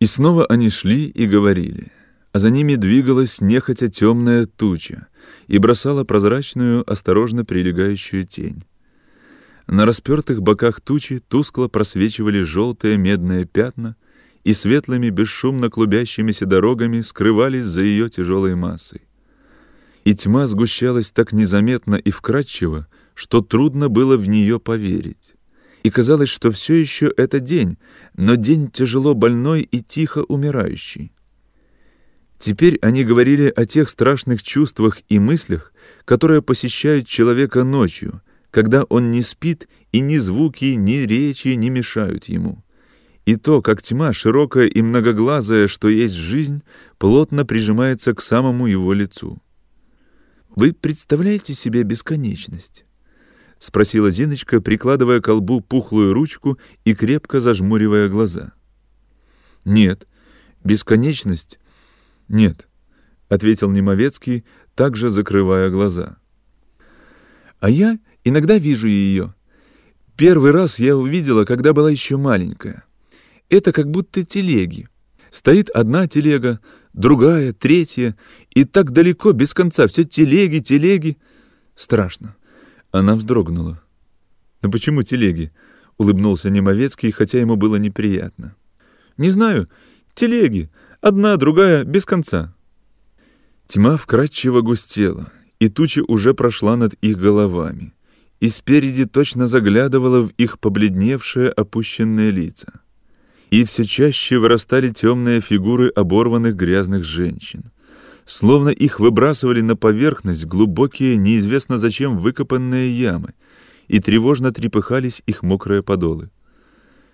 И 0.00 0.06
снова 0.06 0.46
они 0.46 0.70
шли 0.70 1.04
и 1.04 1.26
говорили, 1.26 1.92
а 2.34 2.40
за 2.40 2.50
ними 2.50 2.74
двигалась 2.74 3.40
нехотя 3.40 3.86
темная 3.86 4.46
туча 4.46 5.06
и 5.46 5.58
бросала 5.58 6.02
прозрачную, 6.02 6.82
осторожно 6.90 7.44
прилегающую 7.44 8.24
тень. 8.24 8.64
На 9.68 9.86
распертых 9.86 10.42
боках 10.42 10.80
тучи 10.80 11.20
тускло 11.20 11.68
просвечивали 11.68 12.42
желтые 12.42 12.98
медные 12.98 13.44
пятна 13.44 13.94
и 14.42 14.52
светлыми 14.52 15.10
бесшумно 15.10 15.70
клубящимися 15.70 16.44
дорогами 16.44 17.02
скрывались 17.02 17.66
за 17.66 17.82
ее 17.82 18.10
тяжелой 18.10 18.56
массой. 18.56 19.02
И 20.02 20.12
тьма 20.12 20.48
сгущалась 20.48 21.12
так 21.12 21.32
незаметно 21.32 21.94
и 21.94 22.10
вкрадчиво, 22.10 22.88
что 23.14 23.42
трудно 23.42 23.88
было 23.88 24.16
в 24.16 24.28
нее 24.28 24.58
поверить. 24.58 25.36
И 25.84 25.90
казалось, 25.90 26.30
что 26.30 26.50
все 26.50 26.74
еще 26.74 27.12
это 27.16 27.38
день, 27.38 27.78
но 28.16 28.34
день 28.34 28.70
тяжело 28.70 29.14
больной 29.14 29.62
и 29.62 29.80
тихо 29.80 30.24
умирающий. 30.24 31.13
Теперь 32.44 32.78
они 32.82 33.04
говорили 33.04 33.50
о 33.56 33.64
тех 33.64 33.88
страшных 33.88 34.42
чувствах 34.42 34.98
и 35.08 35.18
мыслях, 35.18 35.72
которые 36.04 36.42
посещают 36.42 37.08
человека 37.08 37.64
ночью— 37.64 38.20
когда 38.50 38.84
он 38.84 39.10
не 39.10 39.22
спит, 39.22 39.66
и 39.90 39.98
ни 39.98 40.16
звуки, 40.18 40.76
ни 40.76 40.98
речи 40.98 41.48
не 41.48 41.70
мешают 41.70 42.26
ему. 42.26 42.62
И 43.24 43.34
то, 43.34 43.60
как 43.62 43.82
тьма, 43.82 44.12
широкая 44.12 44.66
и 44.66 44.80
многоглазая, 44.80 45.66
что 45.66 45.88
есть 45.88 46.14
жизнь, 46.14 46.62
плотно 46.98 47.44
прижимается 47.44 48.14
к 48.14 48.20
самому 48.20 48.68
его 48.68 48.92
лицу. 48.92 49.42
Вы 50.54 50.72
представляете 50.72 51.52
себе 51.52 51.82
бесконечность? 51.82 52.84
спросила 53.58 54.12
Зиночка, 54.12 54.60
прикладывая 54.60 55.20
к 55.20 55.24
колбу 55.24 55.60
пухлую 55.60 56.12
ручку 56.12 56.56
и 56.84 56.94
крепко 56.94 57.40
зажмуривая 57.40 58.08
глаза. 58.08 58.52
Нет. 59.64 60.06
Бесконечность? 60.62 61.58
Нет, 62.28 62.68
ответил 63.28 63.70
Немовецкий, 63.70 64.44
также 64.74 65.10
закрывая 65.10 65.70
глаза. 65.70 66.16
А 67.60 67.70
я 67.70 67.98
иногда 68.24 68.58
вижу 68.58 68.86
ее. 68.86 69.34
Первый 70.16 70.50
раз 70.52 70.78
я 70.78 70.96
увидела, 70.96 71.44
когда 71.44 71.72
была 71.72 71.90
еще 71.90 72.16
маленькая. 72.16 72.84
Это 73.48 73.72
как 73.72 73.90
будто 73.90 74.24
телеги. 74.24 74.88
Стоит 75.30 75.68
одна 75.70 76.06
телега, 76.06 76.60
другая, 76.92 77.52
третья, 77.52 78.16
и 78.54 78.64
так 78.64 78.92
далеко, 78.92 79.32
без 79.32 79.52
конца, 79.52 79.86
все 79.86 80.04
телеги, 80.04 80.60
телеги. 80.60 81.18
Страшно. 81.74 82.36
Она 82.92 83.16
вздрогнула. 83.16 83.82
«Но 84.62 84.70
почему 84.70 85.02
телеги?»— 85.02 85.52
улыбнулся 85.98 86.48
Немовецкий, 86.48 87.10
хотя 87.10 87.40
ему 87.40 87.56
было 87.56 87.76
неприятно. 87.76 88.54
«Не 89.16 89.30
знаю. 89.30 89.68
Телеги. 90.14 90.70
Одна, 91.04 91.36
другая, 91.36 91.84
без 91.84 92.06
конца». 92.06 92.54
Тьма 93.66 93.96
вкрадчиво 93.96 94.62
густела, 94.62 95.30
и 95.60 95.68
туча 95.68 96.02
уже 96.08 96.32
прошла 96.32 96.76
над 96.76 96.94
их 96.94 97.18
головами, 97.18 97.92
и 98.40 98.48
спереди 98.48 99.04
точно 99.04 99.46
заглядывала 99.46 100.20
в 100.22 100.30
их 100.38 100.58
побледневшие 100.58 101.50
опущенные 101.50 102.30
лица. 102.30 102.80
И 103.50 103.64
все 103.64 103.84
чаще 103.84 104.38
вырастали 104.38 104.90
темные 104.90 105.40
фигуры 105.40 105.88
оборванных 105.88 106.56
грязных 106.56 107.04
женщин 107.04 107.70
словно 108.26 108.70
их 108.70 109.00
выбрасывали 109.00 109.60
на 109.60 109.76
поверхность 109.76 110.46
глубокие, 110.46 111.16
неизвестно 111.16 111.78
зачем 111.78 112.16
выкопанные 112.16 112.90
ямы, 112.90 113.34
и 113.88 114.00
тревожно 114.00 114.50
трепыхались 114.50 115.22
их 115.26 115.42
мокрые 115.42 115.82
подолы. 115.82 116.30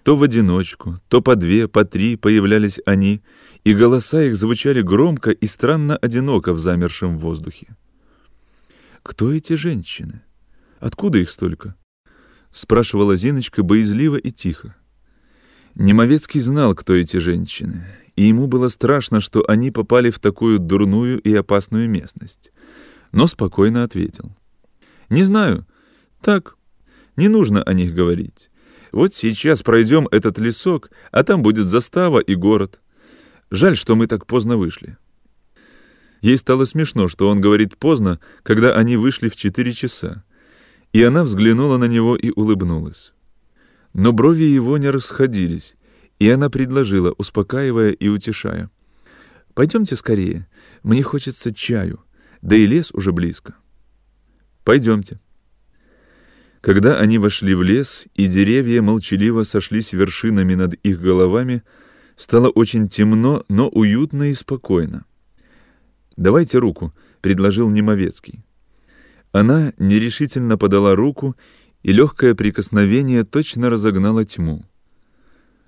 То 0.02 0.16
в 0.16 0.22
одиночку, 0.22 0.98
то 1.08 1.20
по 1.20 1.36
две, 1.36 1.68
по 1.68 1.84
три 1.84 2.16
появлялись 2.16 2.80
они, 2.86 3.22
и 3.64 3.74
голоса 3.74 4.22
их 4.22 4.34
звучали 4.34 4.80
громко 4.80 5.30
и 5.30 5.46
странно 5.46 5.96
одиноко 5.96 6.54
в 6.54 6.60
замершем 6.60 7.18
воздухе. 7.18 7.76
«Кто 9.02 9.32
эти 9.32 9.54
женщины? 9.54 10.22
Откуда 10.78 11.18
их 11.18 11.30
столько?»— 11.30 11.74
спрашивала 12.50 13.16
Зиночка 13.16 13.62
боязливо 13.62 14.16
и 14.16 14.30
тихо. 14.30 14.74
Немовецкий 15.74 16.40
знал, 16.40 16.74
кто 16.74 16.94
эти 16.94 17.18
женщины, 17.18 17.86
и 18.16 18.26
ему 18.26 18.46
было 18.46 18.68
страшно, 18.68 19.20
что 19.20 19.44
они 19.48 19.70
попали 19.70 20.10
в 20.10 20.18
такую 20.18 20.58
дурную 20.58 21.20
и 21.20 21.34
опасную 21.34 21.88
местность. 21.88 22.50
Но 23.12 23.26
спокойно 23.26 23.84
ответил. 23.84 24.32
«Не 25.10 25.24
знаю. 25.24 25.66
Так, 26.20 26.56
не 27.16 27.28
нужно 27.28 27.62
о 27.62 27.72
них 27.72 27.94
говорить. 27.94 28.49
Вот 28.92 29.14
сейчас 29.14 29.62
пройдем 29.62 30.08
этот 30.10 30.38
лесок, 30.38 30.90
а 31.10 31.22
там 31.22 31.42
будет 31.42 31.66
застава 31.66 32.18
и 32.18 32.34
город. 32.34 32.80
Жаль, 33.50 33.76
что 33.76 33.96
мы 33.96 34.06
так 34.06 34.26
поздно 34.26 34.56
вышли». 34.56 34.96
Ей 36.20 36.36
стало 36.36 36.66
смешно, 36.66 37.08
что 37.08 37.28
он 37.28 37.40
говорит 37.40 37.78
поздно, 37.78 38.20
когда 38.42 38.74
они 38.74 38.96
вышли 38.96 39.28
в 39.28 39.36
четыре 39.36 39.72
часа. 39.72 40.22
И 40.92 41.02
она 41.02 41.24
взглянула 41.24 41.78
на 41.78 41.86
него 41.86 42.14
и 42.14 42.30
улыбнулась. 42.30 43.14
Но 43.94 44.12
брови 44.12 44.44
его 44.44 44.76
не 44.76 44.90
расходились, 44.90 45.76
и 46.18 46.28
она 46.28 46.50
предложила, 46.50 47.14
успокаивая 47.16 47.90
и 47.90 48.08
утешая. 48.08 48.70
«Пойдемте 49.54 49.96
скорее, 49.96 50.46
мне 50.82 51.02
хочется 51.02 51.54
чаю, 51.54 52.04
да 52.42 52.54
и 52.54 52.66
лес 52.66 52.90
уже 52.92 53.12
близко». 53.12 53.54
«Пойдемте». 54.62 55.20
Когда 56.60 56.98
они 56.98 57.18
вошли 57.18 57.54
в 57.54 57.62
лес, 57.62 58.06
и 58.14 58.26
деревья 58.26 58.82
молчаливо 58.82 59.44
сошлись 59.44 59.92
вершинами 59.92 60.54
над 60.54 60.74
их 60.74 61.00
головами, 61.00 61.62
стало 62.16 62.50
очень 62.50 62.88
темно, 62.88 63.44
но 63.48 63.68
уютно 63.68 64.30
и 64.30 64.34
спокойно. 64.34 65.04
«Давайте 66.16 66.58
руку»,— 66.58 66.92
предложил 67.22 67.70
Немовецкий. 67.70 68.44
Она 69.32 69.72
нерешительно 69.78 70.58
подала 70.58 70.94
руку, 70.94 71.34
и 71.82 71.92
легкое 71.92 72.34
прикосновение 72.34 73.24
точно 73.24 73.70
разогнало 73.70 74.26
тьму. 74.26 74.64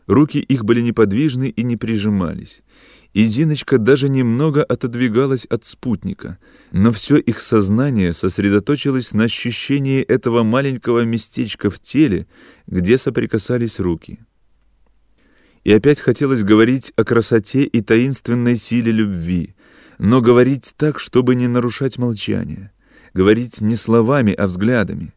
Руки 0.06 0.38
их 0.40 0.64
были 0.64 0.82
неподвижны 0.82 1.48
и 1.48 1.62
не 1.62 1.78
прижимались. 1.78 2.62
И 3.12 3.24
Зиночка 3.24 3.76
даже 3.76 4.08
немного 4.08 4.64
отодвигалась 4.64 5.44
от 5.44 5.66
спутника, 5.66 6.38
но 6.70 6.90
все 6.92 7.18
их 7.18 7.40
сознание 7.40 8.14
сосредоточилось 8.14 9.12
на 9.12 9.24
ощущении 9.24 10.00
этого 10.00 10.42
маленького 10.42 11.04
местечка 11.04 11.68
в 11.68 11.78
теле, 11.78 12.26
где 12.66 12.96
соприкасались 12.96 13.80
руки. 13.80 14.20
И 15.62 15.72
опять 15.72 16.00
хотелось 16.00 16.42
говорить 16.42 16.92
о 16.96 17.04
красоте 17.04 17.62
и 17.62 17.82
таинственной 17.82 18.56
силе 18.56 18.90
любви, 18.90 19.54
но 19.98 20.22
говорить 20.22 20.72
так, 20.78 20.98
чтобы 20.98 21.34
не 21.34 21.48
нарушать 21.48 21.98
молчание, 21.98 22.72
говорить 23.12 23.60
не 23.60 23.76
словами, 23.76 24.32
а 24.32 24.46
взглядами. 24.46 25.12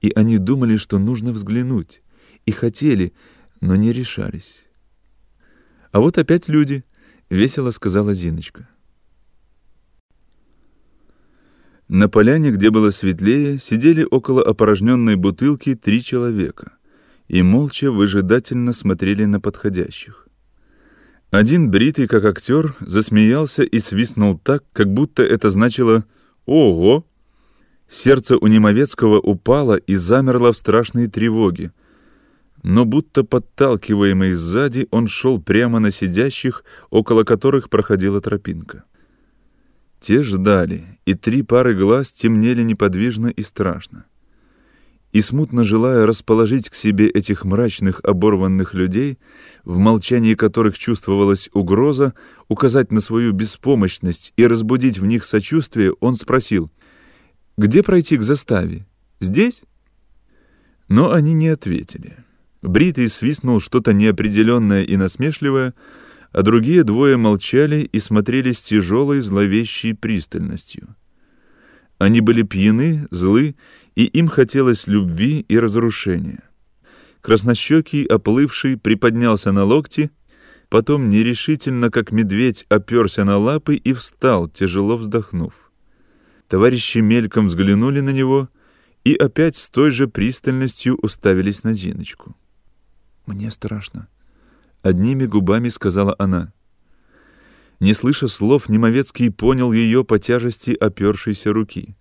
И 0.00 0.10
они 0.14 0.38
думали, 0.38 0.76
что 0.76 0.98
нужно 0.98 1.32
взглянуть, 1.32 2.02
и 2.46 2.50
хотели, 2.50 3.12
но 3.60 3.76
не 3.76 3.92
решались. 3.92 4.66
«А 5.92 6.00
вот 6.00 6.18
опять 6.18 6.48
люди»,— 6.48 6.84
весело 7.30 7.70
сказала 7.70 8.14
Зиночка. 8.14 8.68
На 11.88 12.08
поляне, 12.08 12.50
где 12.50 12.70
было 12.70 12.90
светлее, 12.90 13.58
сидели 13.58 14.06
около 14.10 14.42
опорожненной 14.42 15.14
бутылки 15.14 15.74
три 15.74 16.02
человека 16.02 16.72
и 17.28 17.42
молча 17.42 17.90
выжидательно 17.90 18.72
смотрели 18.72 19.24
на 19.24 19.40
подходящих. 19.40 20.26
Один, 21.30 21.70
бритый 21.70 22.06
как 22.06 22.24
актер, 22.24 22.74
засмеялся 22.80 23.62
и 23.62 23.78
свистнул 23.78 24.38
так, 24.38 24.64
как 24.72 24.92
будто 24.92 25.22
это 25.22 25.50
значило 25.50 26.04
«Ого!». 26.44 27.04
Сердце 27.88 28.36
у 28.36 28.46
Немовецкого 28.48 29.20
упало 29.20 29.76
и 29.76 29.94
замерло 29.94 30.52
в 30.52 30.56
страшной 30.56 31.06
тревоге— 31.06 31.72
но 32.66 32.84
будто 32.84 33.22
подталкиваемый 33.22 34.32
сзади, 34.32 34.88
он 34.90 35.06
шел 35.06 35.40
прямо 35.40 35.78
на 35.78 35.92
сидящих, 35.92 36.64
около 36.90 37.22
которых 37.22 37.70
проходила 37.70 38.20
тропинка. 38.20 38.82
Те 40.00 40.20
ждали, 40.20 40.84
и 41.04 41.14
три 41.14 41.42
пары 41.42 41.76
глаз 41.76 42.10
темнели 42.10 42.64
неподвижно 42.64 43.28
и 43.28 43.42
страшно. 43.42 44.06
И 45.12 45.20
смутно 45.20 45.62
желая 45.62 46.06
расположить 46.06 46.68
к 46.68 46.74
себе 46.74 47.08
этих 47.08 47.44
мрачных 47.44 48.00
оборванных 48.02 48.74
людей, 48.74 49.20
в 49.62 49.78
молчании 49.78 50.34
которых 50.34 50.76
чувствовалась 50.76 51.48
угроза, 51.52 52.14
указать 52.48 52.90
на 52.90 53.00
свою 53.00 53.30
беспомощность 53.30 54.32
и 54.36 54.44
разбудить 54.44 54.98
в 54.98 55.06
них 55.06 55.24
сочувствие, 55.24 55.92
он 56.00 56.16
спросил, 56.16 56.72
«Где 57.56 57.84
пройти 57.84 58.16
к 58.16 58.24
заставе? 58.24 58.88
Здесь?» 59.20 59.62
Но 60.88 61.12
они 61.12 61.32
не 61.32 61.46
ответили. 61.46 62.25
Бритый 62.62 63.08
свистнул 63.08 63.60
что-то 63.60 63.92
неопределенное 63.92 64.82
и 64.82 64.96
насмешливое, 64.96 65.74
а 66.32 66.42
другие 66.42 66.84
двое 66.84 67.16
молчали 67.16 67.88
и 67.92 67.98
смотрели 67.98 68.52
с 68.52 68.60
тяжелой 68.60 69.20
зловещей 69.20 69.94
пристальностью. 69.94 70.96
Они 71.98 72.20
были 72.20 72.42
пьяны, 72.42 73.06
злы, 73.10 73.56
и 73.94 74.04
им 74.04 74.28
хотелось 74.28 74.86
любви 74.86 75.44
и 75.48 75.58
разрушения. 75.58 76.42
Краснощекий, 77.20 78.04
оплывший, 78.04 78.76
приподнялся 78.76 79.50
на 79.52 79.64
локти, 79.64 80.10
потом 80.68 81.08
нерешительно, 81.08 81.90
как 81.90 82.12
медведь, 82.12 82.66
оперся 82.68 83.24
на 83.24 83.38
лапы 83.38 83.76
и 83.76 83.92
встал, 83.92 84.48
тяжело 84.48 84.96
вздохнув. 84.96 85.72
Товарищи 86.48 86.98
мельком 86.98 87.48
взглянули 87.48 88.00
на 88.00 88.10
него 88.10 88.48
и 89.04 89.14
опять 89.14 89.56
с 89.56 89.68
той 89.68 89.90
же 89.90 90.06
пристальностью 90.06 90.96
уставились 90.96 91.64
на 91.64 91.72
Зиночку. 91.72 92.36
«Мне 93.26 93.50
страшно»,— 93.50 94.08
одними 94.82 95.26
губами 95.26 95.68
сказала 95.68 96.14
она. 96.18 96.52
Не 97.80 97.92
слыша 97.92 98.28
слов, 98.28 98.68
Немовецкий 98.68 99.28
понял 99.30 99.72
ее 99.72 100.04
по 100.04 100.18
тяжести 100.18 100.70
опершейся 100.70 101.52
руки. 101.52 101.96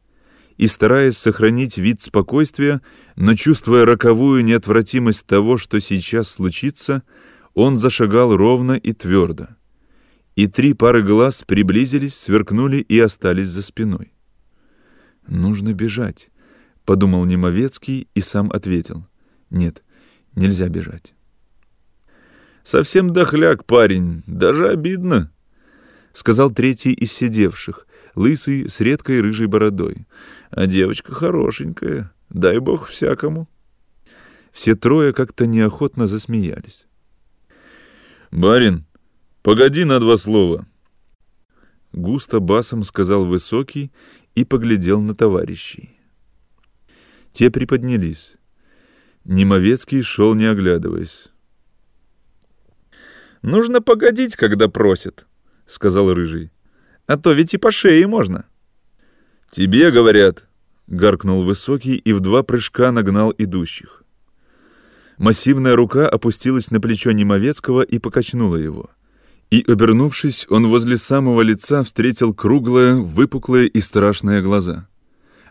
И, 0.57 0.67
стараясь 0.67 1.17
сохранить 1.17 1.77
вид 1.77 2.01
спокойствия, 2.01 2.81
но 3.17 3.35
чувствуя 3.35 3.85
роковую 3.85 4.45
неотвратимость 4.45 5.25
того, 5.25 5.57
что 5.57 5.81
сейчас 5.81 6.29
случится, 6.29 7.03
он 7.53 7.75
зашагал 7.75 8.37
ровно 8.37 8.73
и 8.73 8.93
твердо. 8.93 9.47
И 10.35 10.47
три 10.47 10.73
пары 10.73 11.01
глаз 11.01 11.43
приблизились, 11.45 12.17
сверкнули 12.17 12.77
и 12.77 12.97
остались 12.99 13.49
за 13.49 13.61
спиной. 13.61 14.13
«Нужно 15.27 15.73
бежать»,— 15.73 16.29
подумал 16.85 17.25
Немовецкий 17.25 18.07
и 18.13 18.21
сам 18.21 18.49
ответил. 18.51 19.07
«Нет, 19.49 19.83
нельзя 20.35 20.69
бежать». 20.69 21.14
Совсем 22.65 23.13
дохляк 23.13 23.63
парень, 23.63 24.23
даже 24.25 24.67
обидно,— 24.67 25.31
сказал 26.13 26.49
третий 26.49 26.93
из 26.93 27.11
сидевших, 27.11 27.85
лысый, 28.15 28.67
с 28.67 28.81
редкой 28.81 29.21
рыжей 29.21 29.45
бородой. 29.45 30.07
А 30.49 30.65
девочка 30.65 31.13
хорошенькая, 31.13 32.11
дай 32.31 32.57
бог 32.57 32.87
всякому. 32.87 33.47
Все 34.51 34.75
трое 34.75 35.13
как-то 35.13 35.45
неохотно 35.45 36.07
засмеялись. 36.07 36.87
«Барин, 38.31 38.85
погоди 39.43 39.83
на 39.83 39.99
два 39.99 40.17
слова!» 40.17 40.65
Густо 41.93 42.39
басом 42.39 42.81
сказал 42.81 43.25
Высокий 43.25 43.91
и 44.33 44.43
поглядел 44.43 45.01
на 45.01 45.13
товарищей. 45.13 45.99
Те 47.31 47.51
приподнялись. 47.51 48.37
Немовецкий 49.23 50.01
шел, 50.01 50.33
не 50.33 50.45
оглядываясь. 50.45 51.31
«Нужно 53.45 53.79
погодить, 53.79 54.35
когда 54.35 54.67
просят»,— 54.69 55.27
сказал 55.67 56.11
Рыжий. 56.11 56.49
«А 57.05 57.15
то 57.15 57.31
ведь 57.31 57.53
и 57.53 57.57
по 57.57 57.71
шее 57.71 58.07
можно». 58.07 58.45
«Тебе 59.51 59.91
говорят»,— 59.91 60.47
гаркнул 60.87 61.43
Высокий 61.43 61.95
и 61.95 62.11
в 62.11 62.21
два 62.21 62.41
прыжка 62.41 62.91
нагнал 62.91 63.31
идущих. 63.37 64.03
Массивная 65.19 65.75
рука 65.75 66.09
опустилась 66.09 66.71
на 66.71 66.81
плечо 66.81 67.11
Немовецкого 67.11 67.83
и 67.83 67.99
покачнула 67.99 68.55
его. 68.55 68.89
И, 69.51 69.63
обернувшись, 69.67 70.47
он 70.49 70.67
возле 70.67 70.97
самого 70.97 71.41
лица 71.41 71.83
встретил 71.83 72.33
круглые, 72.33 72.95
выпуклые 72.95 73.67
и 73.67 73.79
страшные 73.79 74.41
глаза. 74.41 74.87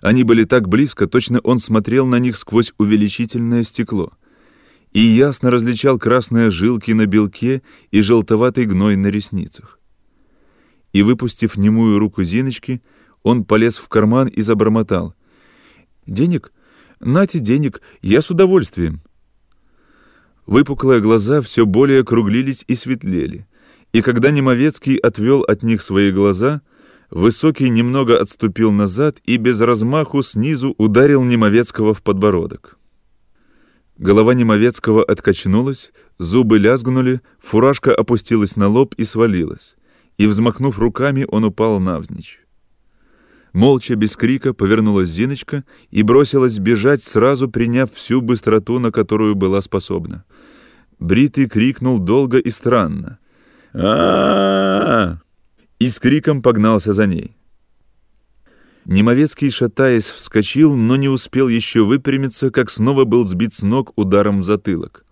Они 0.02 0.24
были 0.24 0.42
так 0.42 0.68
близко, 0.68 1.06
точно 1.06 1.38
он 1.44 1.60
смотрел 1.60 2.08
на 2.08 2.18
них 2.18 2.38
сквозь 2.38 2.72
увеличительное 2.76 3.62
стекло. 3.62 4.14
И 4.94 5.00
ясно 5.00 5.50
различал 5.50 5.98
красные 5.98 6.50
жилки 6.50 6.92
на 6.92 7.04
белке 7.04 7.62
и 7.90 8.00
желтоватый 8.00 8.64
гной 8.64 8.96
на 8.96 9.08
ресницах. 9.08 9.78
И, 10.94 11.02
выпустив 11.02 11.56
немую 11.56 11.98
руку 11.98 12.22
Зиночки, 12.22 12.80
он 13.22 13.44
полез 13.44 13.76
в 13.76 13.88
карман 13.88 14.28
и 14.28 14.40
забормотал. 14.40 15.14
«Денег? 16.06 16.52
Нате 17.00 17.40
денег, 17.40 17.82
я 18.00 18.22
с 18.22 18.30
удовольствием». 18.30 19.02
Выпуклые 20.46 21.00
глаза 21.00 21.42
все 21.42 21.66
более 21.66 22.00
округлились 22.00 22.64
и 22.68 22.74
светлели, 22.74 23.46
и 23.92 24.00
когда 24.00 24.30
Немовецкий 24.30 24.96
отвел 24.96 25.42
от 25.42 25.62
них 25.62 25.82
свои 25.82 26.12
глаза, 26.12 26.62
Высокий 27.10 27.70
немного 27.70 28.18
отступил 28.18 28.72
назад 28.72 29.18
и 29.24 29.36
без 29.36 29.60
размаху 29.60 30.22
снизу 30.22 30.74
ударил 30.78 31.22
Немовецкого 31.22 31.94
в 31.94 32.02
подбородок. 32.02 32.78
Голова 33.98 34.34
Немовецкого 34.34 35.04
откачнулась, 35.04 35.92
зубы 36.18 36.58
лязгнули, 36.58 37.20
фуражка 37.38 37.94
опустилась 37.94 38.56
на 38.56 38.68
лоб 38.68 38.94
и 38.96 39.04
свалилась, 39.04 39.76
и, 40.18 40.26
взмахнув 40.26 40.78
руками, 40.78 41.26
он 41.28 41.44
упал 41.44 41.78
навзничь. 41.78 42.40
Молча, 43.52 43.94
без 43.94 44.16
крика, 44.16 44.52
повернулась 44.52 45.10
Зиночка 45.10 45.62
и 45.92 46.02
бросилась 46.02 46.58
бежать, 46.58 47.04
сразу 47.04 47.48
приняв 47.48 47.92
всю 47.92 48.20
быстроту, 48.20 48.80
на 48.80 48.90
которую 48.90 49.36
была 49.36 49.60
способна. 49.60 50.24
Бритый 50.98 51.48
крикнул 51.48 52.00
долго 52.00 52.38
и 52.38 52.50
странно. 52.50 53.18
а 53.72 55.18
И 55.78 55.88
с 55.88 56.00
криком 56.00 56.42
погнался 56.42 56.92
за 56.92 57.06
ней. 57.06 57.36
Немовецкий, 58.86 59.50
шатаясь, 59.50 60.10
вскочил, 60.10 60.74
но 60.74 60.96
не 60.96 61.08
успел 61.08 61.48
еще 61.48 61.84
выпрямиться, 61.84 62.50
как 62.50 62.68
снова 62.68 63.04
был 63.04 63.24
сбит 63.24 63.54
с 63.54 63.62
ног 63.62 63.92
ударом 63.96 64.40
в 64.40 64.42
затылок. 64.44 65.04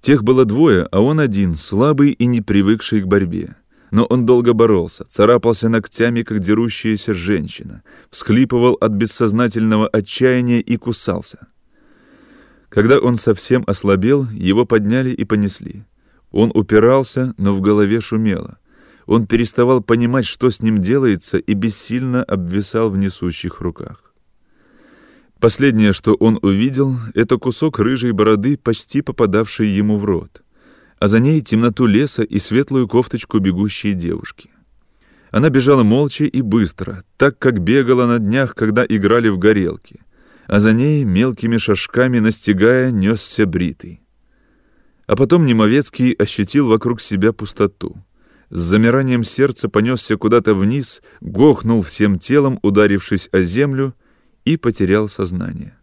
Тех 0.00 0.24
было 0.24 0.44
двое, 0.44 0.88
а 0.90 1.00
он 1.00 1.20
один, 1.20 1.54
слабый 1.54 2.10
и 2.10 2.26
не 2.26 2.40
привыкший 2.40 3.02
к 3.02 3.06
борьбе. 3.06 3.56
Но 3.90 4.04
он 4.04 4.26
долго 4.26 4.52
боролся, 4.52 5.04
царапался 5.04 5.68
ногтями, 5.68 6.22
как 6.22 6.40
дерущаяся 6.40 7.14
женщина, 7.14 7.82
всхлипывал 8.10 8.74
от 8.80 8.92
бессознательного 8.92 9.88
отчаяния 9.88 10.60
и 10.60 10.76
кусался. 10.76 11.48
Когда 12.68 12.98
он 12.98 13.16
совсем 13.16 13.64
ослабел, 13.66 14.26
его 14.30 14.66
подняли 14.66 15.10
и 15.10 15.24
понесли. 15.24 15.84
Он 16.30 16.50
упирался, 16.54 17.34
но 17.38 17.54
в 17.54 17.60
голове 17.60 18.00
шумело. 18.00 18.57
Он 19.08 19.26
переставал 19.26 19.82
понимать, 19.82 20.26
что 20.26 20.50
с 20.50 20.62
ним 20.62 20.78
делается, 20.78 21.38
и 21.38 21.54
бессильно 21.54 22.22
обвисал 22.22 22.90
в 22.90 22.96
несущих 22.96 23.60
руках. 23.60 24.14
Последнее, 25.40 25.92
что 25.92 26.14
он 26.14 26.38
увидел, 26.42 26.94
это 27.14 27.38
кусок 27.38 27.80
рыжей 27.80 28.12
бороды, 28.12 28.56
почти 28.56 29.02
попадавший 29.02 29.66
ему 29.66 29.98
в 29.98 30.04
рот— 30.04 30.42
а 31.00 31.08
за 31.08 31.20
ней 31.20 31.40
темноту 31.40 31.86
леса 31.86 32.22
и 32.22 32.38
светлую 32.38 32.88
кофточку 32.88 33.38
бегущей 33.38 33.94
девушки. 33.94 34.50
Она 35.30 35.50
бежала 35.50 35.82
молча 35.82 36.24
и 36.24 36.42
быстро, 36.42 37.04
так 37.16 37.38
как 37.38 37.60
бегала 37.60 38.06
на 38.06 38.18
днях, 38.18 38.54
когда 38.54 38.84
играли 38.88 39.28
в 39.28 39.38
горелки, 39.38 40.00
а 40.46 40.58
за 40.58 40.72
ней, 40.72 41.04
мелкими 41.04 41.58
шажками 41.58 42.18
настигая, 42.18 42.90
несся 42.90 43.46
бритый. 43.46 44.00
А 45.06 45.16
потом 45.16 45.44
Немовецкий 45.44 46.12
ощутил 46.12 46.68
вокруг 46.68 47.00
себя 47.00 47.32
пустоту. 47.32 47.96
С 48.50 48.60
замиранием 48.60 49.24
сердца 49.24 49.68
понесся 49.68 50.16
куда-то 50.16 50.54
вниз, 50.54 51.02
гохнул 51.20 51.82
всем 51.82 52.18
телом, 52.18 52.58
ударившись 52.62 53.28
о 53.32 53.42
землю, 53.42 53.94
и 54.44 54.56
потерял 54.56 55.08
сознание. 55.08 55.76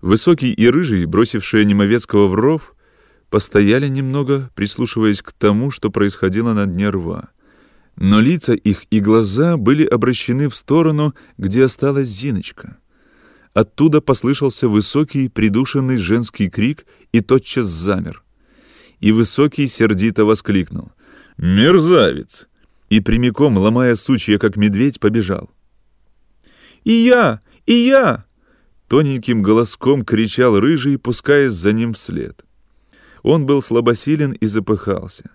Высокий 0.00 0.52
и 0.52 0.68
рыжий, 0.68 1.04
бросившие 1.04 1.64
Немовецкого 1.64 2.26
в 2.26 2.34
ров, 2.34 2.74
постояли 3.28 3.86
немного, 3.86 4.50
прислушиваясь 4.56 5.22
к 5.22 5.32
тому, 5.32 5.70
что 5.70 5.90
происходило 5.90 6.52
на 6.52 6.66
дне 6.66 6.90
рва. 6.90 7.28
Но 7.96 8.20
лица 8.20 8.54
их 8.54 8.84
и 8.90 8.98
глаза 8.98 9.56
были 9.56 9.84
обращены 9.84 10.48
в 10.48 10.56
сторону, 10.56 11.14
где 11.38 11.64
осталась 11.64 12.08
Зиночка. 12.08 12.78
Оттуда 13.52 14.00
послышался 14.00 14.68
высокий, 14.68 15.28
придушенный 15.28 15.98
женский 15.98 16.48
крик 16.48 16.86
и 17.12 17.20
тотчас 17.20 17.66
замер. 17.66 18.24
И 19.00 19.12
высокий 19.12 19.66
сердито 19.66 20.24
воскликнул. 20.24 20.92
«Мерзавец!» 21.36 22.48
И 22.90 23.00
прямиком, 23.00 23.56
ломая 23.56 23.94
сучья, 23.94 24.38
как 24.38 24.56
медведь, 24.56 25.00
побежал. 25.00 25.50
«И 26.84 26.92
я! 26.92 27.40
И 27.66 27.74
я!» 27.74 28.24
Тоненьким 28.88 29.42
голоском 29.42 30.04
кричал 30.04 30.58
рыжий, 30.58 30.98
пускаясь 30.98 31.52
за 31.52 31.72
ним 31.72 31.92
вслед. 31.92 32.44
Он 33.22 33.46
был 33.46 33.62
слабосилен 33.62 34.32
и 34.32 34.46
запыхался. 34.46 35.30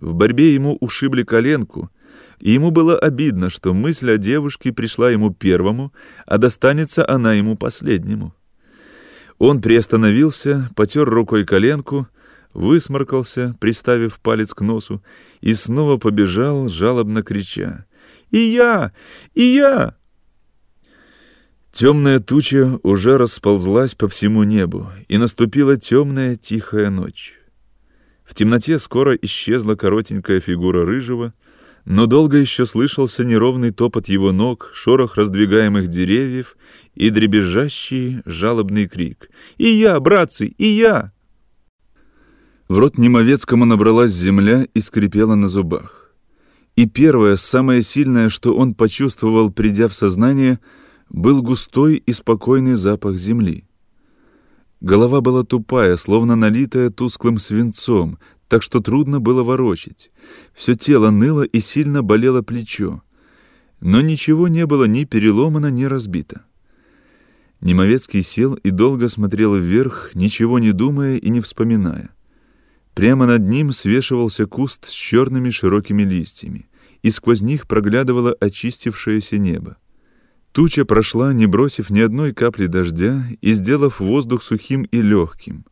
В 0.00 0.14
борьбе 0.14 0.54
ему 0.54 0.76
ушибли 0.80 1.22
коленку, 1.22 1.90
и 2.38 2.52
ему 2.52 2.70
было 2.70 2.98
обидно, 2.98 3.50
что 3.50 3.74
мысль 3.74 4.12
о 4.12 4.18
девушке 4.18 4.72
пришла 4.72 5.10
ему 5.10 5.32
первому, 5.32 5.92
а 6.26 6.38
достанется 6.38 7.08
она 7.08 7.34
ему 7.34 7.56
последнему. 7.56 8.34
Он 9.38 9.60
приостановился, 9.60 10.70
потер 10.76 11.08
рукой 11.08 11.44
коленку, 11.44 12.06
высморкался, 12.54 13.56
приставив 13.60 14.20
палец 14.20 14.54
к 14.54 14.60
носу, 14.60 15.02
и 15.40 15.54
снова 15.54 15.96
побежал, 15.96 16.68
жалобно 16.68 17.22
крича. 17.22 17.86
«И 18.30 18.38
я! 18.38 18.92
И 19.34 19.42
я!» 19.42 19.96
Темная 21.70 22.20
туча 22.20 22.78
уже 22.82 23.16
расползлась 23.16 23.94
по 23.94 24.08
всему 24.08 24.44
небу, 24.44 24.90
и 25.08 25.16
наступила 25.16 25.76
темная 25.76 26.36
тихая 26.36 26.90
ночь. 26.90 27.38
В 28.24 28.34
темноте 28.34 28.78
скоро 28.78 29.14
исчезла 29.16 29.74
коротенькая 29.74 30.40
фигура 30.40 30.84
рыжего, 30.84 31.32
но 31.84 32.06
долго 32.06 32.36
еще 32.36 32.66
слышался 32.66 33.24
неровный 33.24 33.70
топот 33.72 34.08
его 34.08 34.32
ног, 34.32 34.70
шорох 34.74 35.16
раздвигаемых 35.16 35.88
деревьев 35.88 36.56
и 36.94 37.10
дребезжащий 37.10 38.22
жалобный 38.24 38.86
крик. 38.86 39.30
«И 39.56 39.68
я, 39.68 39.98
братцы, 39.98 40.46
и 40.46 40.66
я!» 40.66 41.11
В 42.72 42.78
рот 42.78 42.96
Немовецкому 42.96 43.66
набралась 43.66 44.12
земля 44.12 44.66
и 44.72 44.80
скрипела 44.80 45.34
на 45.34 45.46
зубах. 45.46 46.14
И 46.74 46.86
первое, 46.86 47.36
самое 47.36 47.82
сильное, 47.82 48.30
что 48.30 48.56
он 48.56 48.72
почувствовал, 48.74 49.50
придя 49.52 49.88
в 49.88 49.94
сознание— 49.94 50.58
был 51.10 51.42
густой 51.42 51.96
и 51.96 52.12
спокойный 52.14 52.72
запах 52.72 53.18
земли. 53.18 53.66
Голова 54.80 55.20
была 55.20 55.42
тупая, 55.42 55.96
словно 55.96 56.34
налитая 56.34 56.88
тусклым 56.88 57.36
свинцом, 57.36 58.18
так 58.48 58.62
что 58.62 58.80
трудно 58.80 59.20
было 59.20 59.42
ворочить. 59.42 60.10
Все 60.54 60.74
тело 60.74 61.10
ныло 61.10 61.42
и 61.42 61.60
сильно 61.60 62.02
болело 62.02 62.40
плечо. 62.40 63.02
Но 63.82 64.00
ничего 64.00 64.48
не 64.48 64.64
было 64.64 64.84
ни 64.84 65.04
переломано, 65.04 65.70
ни 65.70 65.84
разбито. 65.84 66.46
Немовецкий 67.60 68.22
сел 68.22 68.54
и 68.54 68.70
долго 68.70 69.10
смотрел 69.10 69.56
вверх, 69.56 70.12
ничего 70.14 70.58
не 70.58 70.72
думая 70.72 71.18
и 71.18 71.28
не 71.28 71.40
вспоминая. 71.40 72.14
Прямо 72.94 73.26
над 73.26 73.48
ним 73.48 73.72
свешивался 73.72 74.46
куст 74.46 74.86
с 74.86 74.90
черными 74.90 75.50
широкими 75.50 76.02
листьями, 76.02 76.68
и 77.02 77.10
сквозь 77.10 77.40
них 77.40 77.66
проглядывало 77.66 78.36
очистившееся 78.40 79.38
небо. 79.38 79.76
Туча 80.52 80.84
прошла, 80.84 81.32
не 81.32 81.46
бросив 81.46 81.90
ни 81.90 82.00
одной 82.00 82.34
капли 82.34 82.66
дождя 82.66 83.24
и 83.40 83.54
сделав 83.54 84.00
воздух 84.00 84.42
сухим 84.42 84.82
и 84.82 85.00
легким. 85.00 85.64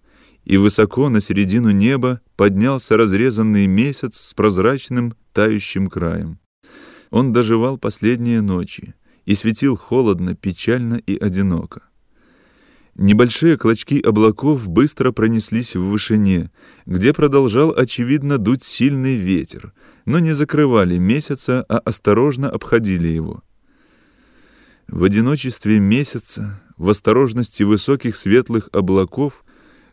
И 0.45 0.57
высоко 0.57 1.11
на 1.11 1.21
середину 1.21 1.71
неба 1.71 2.21
поднялся 2.37 2.97
разрезанный 2.97 3.67
месяц 3.67 4.17
с 4.17 4.35
прозрачным 4.35 5.15
тающим 5.35 5.89
краем. 5.89 6.39
Он 7.11 7.33
доживал 7.33 7.77
последние 7.77 8.41
ночи, 8.41 8.95
и 9.27 9.35
светил 9.35 9.77
холодно, 9.77 10.35
печально 10.35 10.95
и 10.95 11.17
одиноко. 11.17 11.83
Небольшие 13.01 13.57
клочки 13.57 13.99
облаков 13.99 14.69
быстро 14.69 15.11
пронеслись 15.11 15.75
в 15.75 15.81
вышине, 15.81 16.51
где 16.85 17.15
продолжал, 17.15 17.71
очевидно, 17.75 18.37
дуть 18.37 18.63
сильный 18.63 19.17
ветер, 19.17 19.73
но 20.05 20.19
не 20.19 20.33
закрывали 20.33 20.99
месяца, 20.99 21.65
а 21.67 21.79
осторожно 21.79 22.51
обходили 22.51 23.09
его. 23.09 23.43
В 24.87 25.03
одиночестве 25.03 25.79
месяца, 25.79 26.63
в 26.77 26.91
осторожности 26.91 27.63
высоких 27.63 28.17
светлых 28.17 28.69
облаков, 28.71 29.47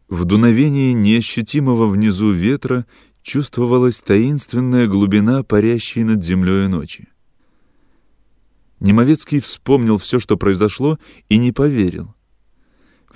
в 0.09 0.25
дуновении 0.25 0.91
неощутимого 0.91 1.85
внизу 1.85 2.33
ветра 2.33 2.85
чувствовалась 3.21 4.01
таинственная 4.01 4.87
глубина 4.87 5.43
парящей 5.43 6.03
над 6.03 6.25
землей 6.25 6.67
ночи. 6.67 7.07
Немовецкий 8.81 9.39
вспомнил 9.39 9.97
все, 9.97 10.19
что 10.19 10.35
произошло, 10.35 10.99
и 11.29 11.37
не 11.37 11.53
поверил. 11.53 12.16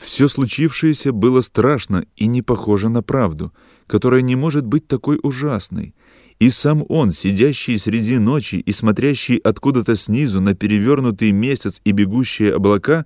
Все 0.02 0.28
случившееся 0.28 1.12
было 1.12 1.42
страшно 1.42 2.06
и 2.16 2.26
не 2.26 2.42
похоже 2.42 2.90
на 2.90 3.04
правду, 3.04 3.54
которая 3.86 4.22
не 4.22 4.36
может 4.36 4.66
быть 4.66 4.88
такой 4.88 5.20
ужасной. 5.22 5.94
И 6.40 6.50
сам 6.50 6.84
он, 6.90 7.12
сидящий 7.12 7.78
среди 7.78 8.18
ночи 8.18 8.56
и 8.56 8.72
смотрящий 8.72 9.38
откуда-то 9.38 9.96
снизу 9.96 10.42
на 10.42 10.56
перевернутый 10.56 11.32
месяц 11.32 11.82
и 11.86 11.92
бегущие 11.92 12.56
облака, 12.56 13.06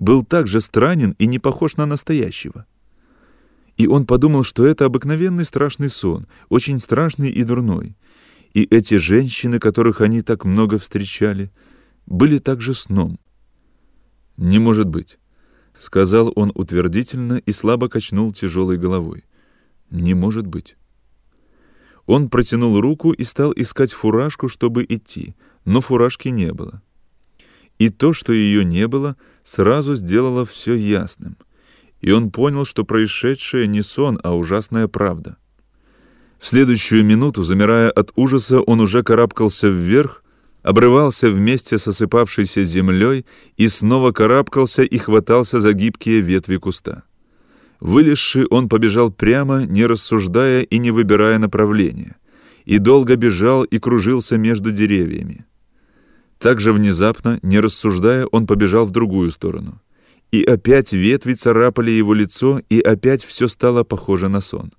был 0.00 0.24
так 0.24 0.48
же 0.48 0.60
странен 0.60 1.14
и 1.18 1.28
не 1.28 1.38
похож 1.38 1.76
на 1.76 1.86
настоящего. 1.86 2.66
И 3.76 3.86
он 3.86 4.04
подумал, 4.04 4.42
что 4.42 4.66
это 4.66 4.84
обыкновенный 4.84 5.44
страшный 5.44 5.88
сон, 5.88 6.26
очень 6.48 6.80
страшный 6.80 7.30
и 7.30 7.44
дурной. 7.44 7.96
И 8.52 8.64
эти 8.64 8.96
женщины, 8.96 9.60
которых 9.60 10.00
они 10.00 10.22
так 10.22 10.44
много 10.44 10.78
встречали, 10.78 11.52
были 12.04 12.38
также 12.38 12.74
сном. 12.74 13.20
«Не 14.36 14.58
может 14.58 14.88
быть»,— 14.88 15.18
сказал 15.76 16.32
он 16.34 16.52
утвердительно 16.54 17.34
и 17.34 17.52
слабо 17.52 17.88
качнул 17.88 18.32
тяжелой 18.32 18.78
головой. 18.78 19.24
«Не 19.90 20.14
может 20.14 20.46
быть». 20.46 20.76
Он 22.06 22.28
протянул 22.28 22.80
руку 22.80 23.12
и 23.12 23.24
стал 23.24 23.52
искать 23.54 23.92
фуражку, 23.92 24.48
чтобы 24.48 24.84
идти, 24.88 25.34
но 25.64 25.80
фуражки 25.80 26.28
не 26.28 26.52
было. 26.52 26.82
И 27.78 27.90
то, 27.90 28.12
что 28.12 28.32
ее 28.32 28.64
не 28.64 28.86
было, 28.88 29.16
сразу 29.42 29.94
сделало 29.94 30.44
все 30.44 30.74
ясным. 30.74 31.36
И 32.00 32.10
он 32.12 32.30
понял, 32.30 32.64
что 32.64 32.84
происшедшее 32.84 33.66
не 33.66 33.82
сон, 33.82 34.18
а 34.22 34.36
ужасная 34.36 34.86
правда. 34.86 35.36
В 36.38 36.46
следующую 36.46 37.04
минуту, 37.04 37.42
замирая 37.42 37.90
от 37.90 38.12
ужаса, 38.14 38.60
он 38.60 38.80
уже 38.80 39.02
карабкался 39.02 39.68
вверх, 39.68 40.22
обрывался 40.66 41.30
вместе 41.30 41.78
с 41.78 41.86
осыпавшейся 41.86 42.64
землей 42.64 43.24
и 43.56 43.68
снова 43.68 44.10
карабкался 44.10 44.82
и 44.82 44.98
хватался 44.98 45.60
за 45.60 45.72
гибкие 45.72 46.20
ветви 46.20 46.56
куста. 46.56 47.04
Вылезши, 47.78 48.46
он 48.50 48.68
побежал 48.68 49.12
прямо, 49.12 49.64
не 49.64 49.86
рассуждая 49.86 50.62
и 50.62 50.78
не 50.78 50.90
выбирая 50.90 51.38
направления, 51.38 52.16
и 52.64 52.78
долго 52.78 53.14
бежал 53.14 53.62
и 53.62 53.78
кружился 53.78 54.38
между 54.38 54.72
деревьями. 54.72 55.46
Так 56.40 56.60
же 56.60 56.72
внезапно, 56.72 57.38
не 57.42 57.60
рассуждая, 57.60 58.26
он 58.26 58.48
побежал 58.48 58.86
в 58.86 58.90
другую 58.90 59.30
сторону. 59.30 59.80
И 60.32 60.42
опять 60.42 60.92
ветви 60.92 61.34
царапали 61.34 61.92
его 61.92 62.12
лицо, 62.12 62.60
и 62.68 62.80
опять 62.80 63.24
все 63.24 63.46
стало 63.46 63.84
похоже 63.84 64.28
на 64.28 64.40
сон. 64.40 64.72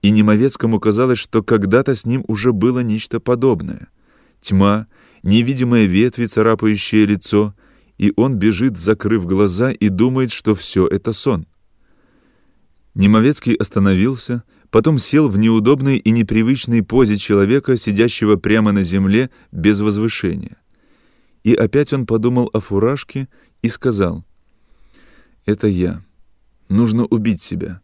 И 0.00 0.10
Немовецкому 0.10 0.80
казалось, 0.80 1.18
что 1.18 1.42
когда-то 1.42 1.94
с 1.94 2.06
ним 2.06 2.24
уже 2.26 2.54
было 2.54 2.78
нечто 2.78 3.20
подобное— 3.20 3.88
Тьма, 4.40 4.86
невидимые 5.22 5.86
ветви, 5.86 6.26
царапающие 6.26 7.06
лицо, 7.06 7.54
и 7.96 8.12
он 8.16 8.36
бежит, 8.36 8.78
закрыв 8.78 9.26
глаза, 9.26 9.72
и 9.72 9.88
думает, 9.88 10.32
что 10.32 10.54
все 10.54 10.86
это 10.86 11.12
сон. 11.12 11.46
Немовецкий 12.94 13.54
остановился, 13.54 14.44
потом 14.70 14.98
сел 14.98 15.28
в 15.28 15.38
неудобной 15.38 15.98
и 15.98 16.10
непривычной 16.10 16.82
позе 16.82 17.16
человека, 17.16 17.76
сидящего 17.76 18.36
прямо 18.36 18.72
на 18.72 18.82
земле 18.82 19.30
без 19.52 19.80
возвышения. 19.80 20.56
И 21.44 21.54
опять 21.54 21.92
он 21.92 22.06
подумал 22.06 22.50
о 22.52 22.60
фуражке 22.60 23.28
и 23.62 23.68
сказал, 23.68 24.24
«Это 25.46 25.66
я. 25.66 26.04
Нужно 26.68 27.06
убить 27.06 27.42
себя. 27.42 27.80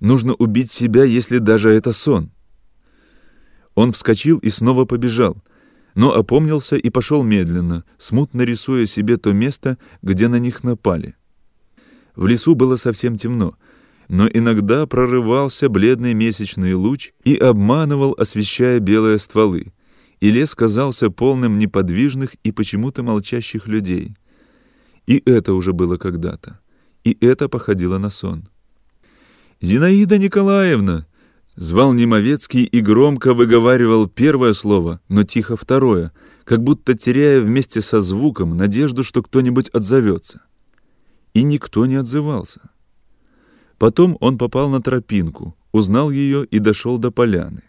Нужно 0.00 0.34
убить 0.34 0.70
себя, 0.70 1.04
если 1.04 1.38
даже 1.38 1.70
это 1.70 1.92
сон». 1.92 2.30
Он 3.74 3.92
вскочил 3.92 4.38
и 4.38 4.48
снова 4.50 4.84
побежал— 4.84 5.42
но 5.96 6.14
опомнился 6.14 6.76
и 6.76 6.90
пошел 6.90 7.24
медленно, 7.24 7.82
смутно 7.96 8.42
рисуя 8.42 8.84
себе 8.84 9.16
то 9.16 9.32
место, 9.32 9.78
где 10.02 10.28
на 10.28 10.38
них 10.38 10.62
напали. 10.62 11.16
В 12.14 12.26
лесу 12.26 12.54
было 12.54 12.76
совсем 12.76 13.16
темно, 13.16 13.56
но 14.08 14.28
иногда 14.28 14.86
прорывался 14.86 15.70
бледный 15.70 16.12
месячный 16.12 16.74
луч 16.74 17.12
и 17.24 17.34
обманывал, 17.34 18.14
освещая 18.18 18.78
белые 18.78 19.18
стволы, 19.18 19.72
и 20.20 20.30
лес 20.30 20.54
казался 20.54 21.10
полным 21.10 21.58
неподвижных 21.58 22.34
и 22.44 22.52
почему-то 22.52 23.02
молчащих 23.02 23.66
людей. 23.66 24.16
И 25.06 25.22
это 25.24 25.54
уже 25.54 25.72
было 25.72 25.96
когда-то, 25.96 26.60
и 27.04 27.16
это 27.22 27.48
походило 27.48 27.96
на 27.96 28.10
сон. 28.10 28.48
«Зинаида 29.62 30.18
Николаевна!» 30.18 31.06
Звал 31.56 31.94
Немовецкий 31.94 32.64
и 32.64 32.82
громко 32.82 33.32
выговаривал 33.32 34.08
первое 34.08 34.52
слово, 34.52 35.00
но 35.08 35.22
тихо 35.22 35.56
второе, 35.56 36.12
как 36.44 36.62
будто 36.62 36.94
теряя 36.94 37.40
вместе 37.40 37.80
со 37.80 38.02
звуком 38.02 38.58
надежду, 38.58 39.02
что 39.02 39.22
кто-нибудь 39.22 39.70
отзовется. 39.70 40.42
И 41.32 41.42
никто 41.42 41.86
не 41.86 41.94
отзывался. 41.94 42.60
Потом 43.78 44.18
он 44.20 44.36
попал 44.36 44.68
на 44.68 44.82
тропинку, 44.82 45.56
узнал 45.72 46.10
ее 46.10 46.44
и 46.44 46.58
дошел 46.58 46.98
до 46.98 47.10
поляны. 47.10 47.62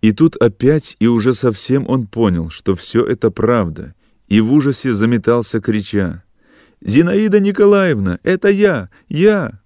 И 0.00 0.12
тут 0.12 0.36
опять 0.36 0.96
и 0.98 1.06
уже 1.06 1.34
совсем 1.34 1.86
он 1.88 2.06
понял, 2.06 2.48
что 2.48 2.74
все 2.74 3.04
это 3.04 3.30
правда, 3.30 3.94
и 4.26 4.40
в 4.40 4.50
ужасе 4.52 4.94
заметался, 4.94 5.60
крича 5.60 6.24
«Зинаида 6.80 7.40
Николаевна, 7.40 8.18
это 8.22 8.48
я! 8.48 8.88
Я!» 9.08 9.60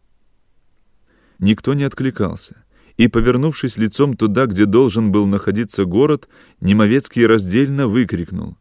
Никто 1.39 1.75
не 1.75 1.85
откликался 1.85 2.60
и, 3.01 3.09
повернувшись 3.09 3.79
лицом 3.79 4.15
туда, 4.15 4.45
где 4.45 4.67
должен 4.67 5.11
был 5.11 5.27
находиться 5.27 5.87
город, 5.87 6.29
Немовецкий 6.61 7.25
раздельно 7.25 7.89
выкрикнул 7.89 8.59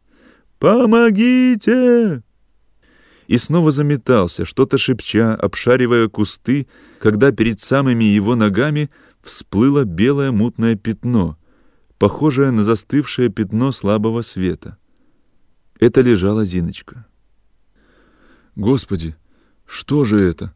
«Помогите!» 0.58 2.22
И 3.26 3.36
снова 3.36 3.70
заметался, 3.70 4.46
что-то 4.46 4.78
шепча, 4.78 5.34
обшаривая 5.34 6.08
кусты, 6.08 6.68
когда 7.00 7.32
перед 7.32 7.60
самыми 7.60 8.04
его 8.04 8.34
ногами 8.34 8.90
всплыло 9.22 9.84
белое 9.84 10.32
мутное 10.32 10.74
пятно, 10.74 11.36
похожее 11.98 12.50
на 12.50 12.62
застывшее 12.64 13.28
пятно 13.28 13.72
слабого 13.72 14.22
света. 14.22 14.78
Это 15.78 16.00
лежала 16.00 16.46
Зиночка. 16.46 17.06
«Господи, 18.56 19.16
что 19.66 20.04
же 20.04 20.18
это?» 20.18 20.54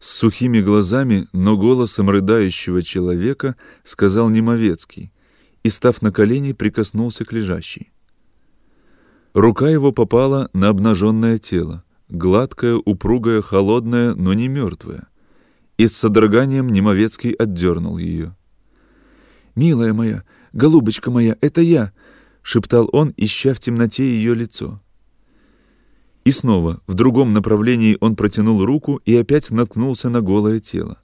С 0.00 0.10
сухими 0.10 0.60
глазами, 0.60 1.26
но 1.32 1.56
голосом 1.56 2.08
рыдающего 2.08 2.82
человека 2.82 3.56
сказал 3.82 4.28
Немовецкий 4.28 5.12
и, 5.64 5.68
став 5.70 6.02
на 6.02 6.12
колени, 6.12 6.52
прикоснулся 6.52 7.24
к 7.24 7.32
лежащей. 7.32 7.90
Рука 9.34 9.68
его 9.68 9.92
попала 9.92 10.50
на 10.52 10.68
обнаженное 10.68 11.38
тело, 11.38 11.84
гладкое, 12.08 12.76
упругое, 12.76 13.42
холодное, 13.42 14.14
но 14.14 14.32
не 14.34 14.48
мертвое. 14.48 15.08
И 15.76 15.86
с 15.86 15.96
содроганием 15.96 16.68
Немовецкий 16.68 17.32
отдернул 17.32 17.98
ее. 17.98 18.36
«Милая 19.56 19.92
моя, 19.92 20.24
голубочка 20.52 21.10
моя, 21.10 21.36
это 21.40 21.60
я!»— 21.60 21.92
шептал 22.42 22.88
он, 22.92 23.12
ища 23.16 23.52
в 23.52 23.58
темноте 23.58 24.04
ее 24.04 24.34
лицо. 24.34 24.80
И 26.28 26.30
снова, 26.30 26.82
в 26.86 26.92
другом 26.92 27.32
направлении 27.32 27.96
он 28.00 28.14
протянул 28.14 28.62
руку 28.62 29.00
и 29.06 29.16
опять 29.16 29.50
наткнулся 29.50 30.10
на 30.10 30.20
голое 30.20 30.60
тело. 30.60 30.98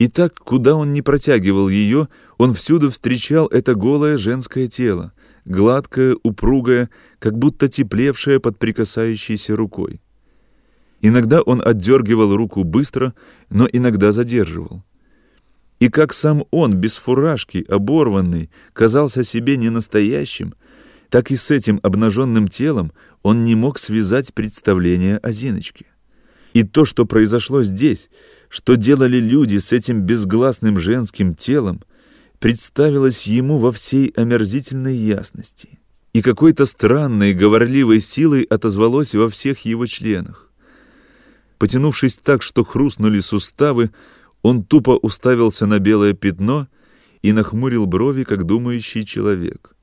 И 0.00 0.08
так, 0.08 0.34
куда 0.34 0.74
он 0.74 0.92
не 0.92 1.00
протягивал 1.00 1.68
ее, 1.68 2.08
он 2.38 2.54
всюду 2.54 2.90
встречал 2.90 3.46
это 3.46 3.76
голое 3.76 4.18
женское 4.18 4.66
тело, 4.66 5.12
гладкое, 5.44 6.16
упругое, 6.24 6.90
как 7.20 7.38
будто 7.38 7.68
теплевшее 7.68 8.40
под 8.40 8.58
прикасающейся 8.58 9.54
рукой. 9.54 10.00
Иногда 11.02 11.40
он 11.40 11.62
отдергивал 11.64 12.34
руку 12.34 12.64
быстро, 12.64 13.14
но 13.50 13.68
иногда 13.70 14.10
задерживал. 14.10 14.82
И 15.78 15.88
как 15.88 16.12
сам 16.12 16.46
он, 16.50 16.72
без 16.72 16.96
фуражки, 16.96 17.64
оборванный, 17.68 18.50
казался 18.72 19.22
себе 19.22 19.56
ненастоящим, 19.56 20.52
так 21.10 21.30
и 21.30 21.36
с 21.36 21.50
этим 21.50 21.80
обнаженным 21.82 22.48
телом 22.48 22.92
он 23.22 23.44
не 23.44 23.54
мог 23.54 23.78
связать 23.78 24.34
представление 24.34 25.18
о 25.18 25.32
Зиночке. 25.32 25.86
И 26.52 26.62
то, 26.62 26.84
что 26.84 27.04
произошло 27.06 27.62
здесь, 27.62 28.10
что 28.48 28.76
делали 28.76 29.18
люди 29.18 29.58
с 29.58 29.72
этим 29.72 30.02
безгласным 30.02 30.78
женским 30.78 31.34
телом, 31.34 31.82
представилось 32.38 33.26
ему 33.26 33.58
во 33.58 33.72
всей 33.72 34.08
омерзительной 34.16 34.96
ясности. 34.96 35.78
и 36.14 36.22
какой-то 36.22 36.66
странной 36.66 37.34
говорливой 37.34 38.00
силой 38.00 38.42
отозвалось 38.42 39.14
во 39.14 39.28
всех 39.28 39.64
его 39.66 39.86
членах. 39.86 40.50
Потянувшись 41.58 42.16
так, 42.16 42.42
что 42.42 42.64
хрустнули 42.64 43.20
суставы, 43.20 43.90
он 44.42 44.64
тупо 44.64 44.92
уставился 44.92 45.66
на 45.66 45.78
белое 45.78 46.14
пятно 46.14 46.66
и 47.22 47.32
нахмурил 47.32 47.86
брови, 47.86 48.24
как 48.24 48.46
думающий 48.46 49.04
человек. 49.04 49.76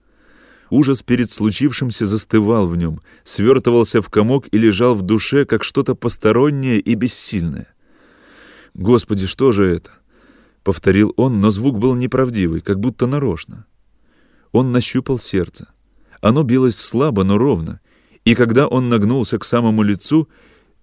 Ужас 0.70 1.04
перед 1.04 1.30
случившимся 1.30 2.06
застывал 2.06 2.68
в 2.68 2.76
нем, 2.76 3.00
свертывался 3.24 4.02
в 4.02 4.10
комок 4.10 4.48
и 4.52 4.58
лежал 4.58 4.96
в 4.96 5.04
душе, 5.04 5.46
как 5.46 5.64
что-то 5.64 5.96
постороннее 5.96 6.80
и 6.80 6.96
бессильное. 6.96 7.68
«Господи, 8.74 9.28
что 9.28 9.52
же 9.52 9.68
это?»— 9.68 9.92
повторил 10.64 11.14
он, 11.18 11.40
но 11.40 11.52
звук 11.52 11.78
был 11.78 11.96
неправдивый, 11.96 12.62
как 12.62 12.80
будто 12.80 13.06
нарочно. 13.06 13.66
Он 14.52 14.72
нащупал 14.72 15.20
сердце. 15.20 15.68
Оно 16.20 16.44
билось 16.44 16.78
слабо, 16.78 17.24
но 17.24 17.38
ровно, 17.38 17.80
и 18.24 18.34
когда 18.34 18.68
он 18.68 18.90
нагнулся 18.90 19.38
к 19.38 19.46
самому 19.46 19.84
лицу, 19.84 20.28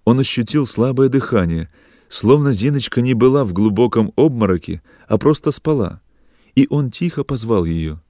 он 0.05 0.19
ощутил 0.19 0.65
слабое 0.65 1.09
дыхание, 1.09 1.69
словно 2.07 2.53
Зиночка 2.53 3.01
не 3.01 3.13
была 3.13 3.43
в 3.43 3.51
глубоком 3.51 4.13
обмороке, 4.15 4.81
а 5.07 5.17
просто 5.17 5.51
спала, 5.51 6.01
и 6.55 6.67
он 6.69 6.89
тихо 6.89 7.23
позвал 7.23 7.65
ее. 7.65 8.01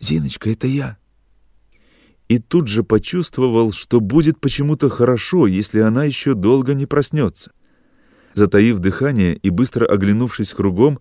«Зиночка, 0.00 0.50
это 0.50 0.66
я!» 0.66 0.96
И 2.28 2.38
тут 2.38 2.68
же 2.68 2.82
почувствовал, 2.82 3.72
что 3.72 4.00
будет 4.00 4.40
почему-то 4.40 4.88
хорошо, 4.88 5.46
если 5.46 5.80
она 5.80 6.04
еще 6.04 6.34
долго 6.34 6.74
не 6.74 6.86
проснется. 6.86 7.52
Затаив 8.34 8.78
дыхание 8.78 9.36
и 9.36 9.50
быстро 9.50 9.86
оглянувшись 9.86 10.54
кругом, 10.54 11.00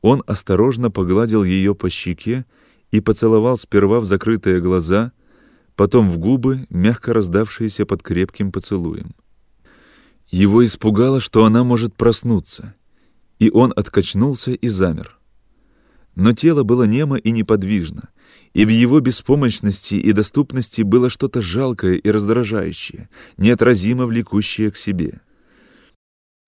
он 0.00 0.22
осторожно 0.26 0.90
погладил 0.90 1.44
ее 1.44 1.74
по 1.74 1.90
щеке 1.90 2.46
и 2.90 3.00
поцеловал 3.00 3.56
сперва 3.56 4.00
в 4.00 4.04
закрытые 4.04 4.60
глаза, 4.60 5.12
потом 5.76 6.08
в 6.08 6.18
губы, 6.18 6.66
мягко 6.70 7.12
раздавшиеся 7.12 7.86
под 7.86 8.02
крепким 8.02 8.50
поцелуем. 8.50 9.14
Его 10.28 10.64
испугало, 10.64 11.20
что 11.20 11.44
она 11.44 11.64
может 11.64 11.94
проснуться, 11.94 12.74
и 13.38 13.50
он 13.50 13.72
откачнулся 13.76 14.52
и 14.52 14.68
замер. 14.68 15.18
Но 16.14 16.32
тело 16.32 16.62
было 16.62 16.84
немо 16.84 17.16
и 17.16 17.30
неподвижно, 17.30 18.08
и 18.52 18.64
в 18.64 18.68
его 18.68 19.00
беспомощности 19.00 19.94
и 19.94 20.12
доступности 20.12 20.82
было 20.82 21.10
что-то 21.10 21.42
жалкое 21.42 21.94
и 21.94 22.10
раздражающее, 22.10 23.08
неотразимо 23.36 24.06
влекущее 24.06 24.70
к 24.70 24.76
себе. 24.76 25.20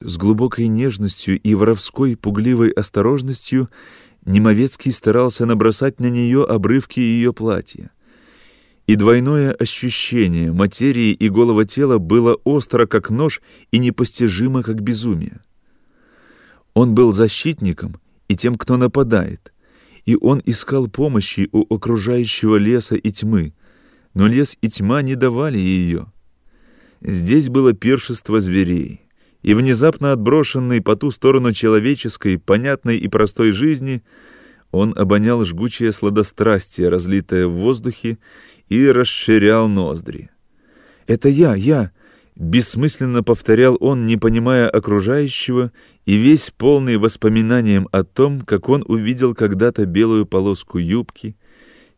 С 0.01 0.17
глубокой 0.19 0.69
нежностью 0.69 1.41
и 1.41 1.55
воровской 1.55 2.17
пугливой 2.17 2.71
осторожностью 2.71 3.71
Немовецкий 4.27 4.91
старался 4.91 5.47
набросать 5.47 6.01
на 6.01 6.11
нее 6.11 6.45
обрывки 6.45 6.99
ее 6.99 7.33
платья. 7.33 7.93
И 8.89 8.97
двойное 8.97 9.53
ощущение 9.53 10.53
материи 10.53 11.13
и 11.13 11.29
голого 11.29 11.65
тела 11.65 11.99
было 11.99 12.35
остро, 12.43 12.87
как 12.87 13.11
нож, 13.11 13.41
и 13.71 13.79
непостижимо, 13.79 14.65
как 14.65 14.83
безумие. 14.83 15.41
Он 16.75 16.95
был 16.95 17.13
защитником 17.13 18.01
и 18.27 18.37
тем, 18.37 18.57
кто 18.57 18.77
нападает, 18.77 19.53
и 20.07 20.17
он 20.19 20.41
искал 20.47 20.89
помощи 20.89 21.49
у 21.53 21.75
окружающего 21.75 22.57
леса 22.57 22.95
и 22.95 23.11
тьмы, 23.11 23.53
но 24.15 24.27
лес 24.29 24.57
и 24.63 24.69
тьма 24.71 25.03
не 25.03 25.17
давали 25.17 25.59
ее. 25.59 26.07
Здесь 27.03 27.51
было 27.51 27.75
пиршество 27.75 28.41
зверей 28.41 29.03
и 29.43 29.55
внезапно 29.55 30.13
отброшенный 30.13 30.81
по 30.81 30.97
ту 30.97 31.11
сторону 31.11 31.53
человеческой, 31.53 32.39
понятной 32.39 32.97
и 32.97 33.09
простой 33.09 33.53
жизни, 33.53 34.03
он 34.73 34.93
обонял 34.97 35.45
жгучее 35.45 35.93
сладострастие, 35.93 36.89
разлитое 36.89 37.47
в 37.47 37.53
воздухе, 37.53 38.19
и 38.69 38.87
расширял 38.89 39.69
ноздри. 39.69 40.31
«Это 41.07 41.29
я, 41.29 41.55
я!»— 41.55 41.93
бессмысленно 42.37 43.23
повторял 43.23 43.77
он, 43.81 44.07
не 44.07 44.17
понимая 44.17 44.69
окружающего, 44.69 45.73
и 46.05 46.17
весь 46.17 46.51
полный 46.51 46.99
воспоминанием 46.99 47.89
о 47.93 48.05
том, 48.05 48.41
как 48.43 48.69
он 48.69 48.85
увидел 48.87 49.35
когда-то 49.35 49.87
белую 49.87 50.27
полоску 50.27 50.79
юбки, 50.79 51.37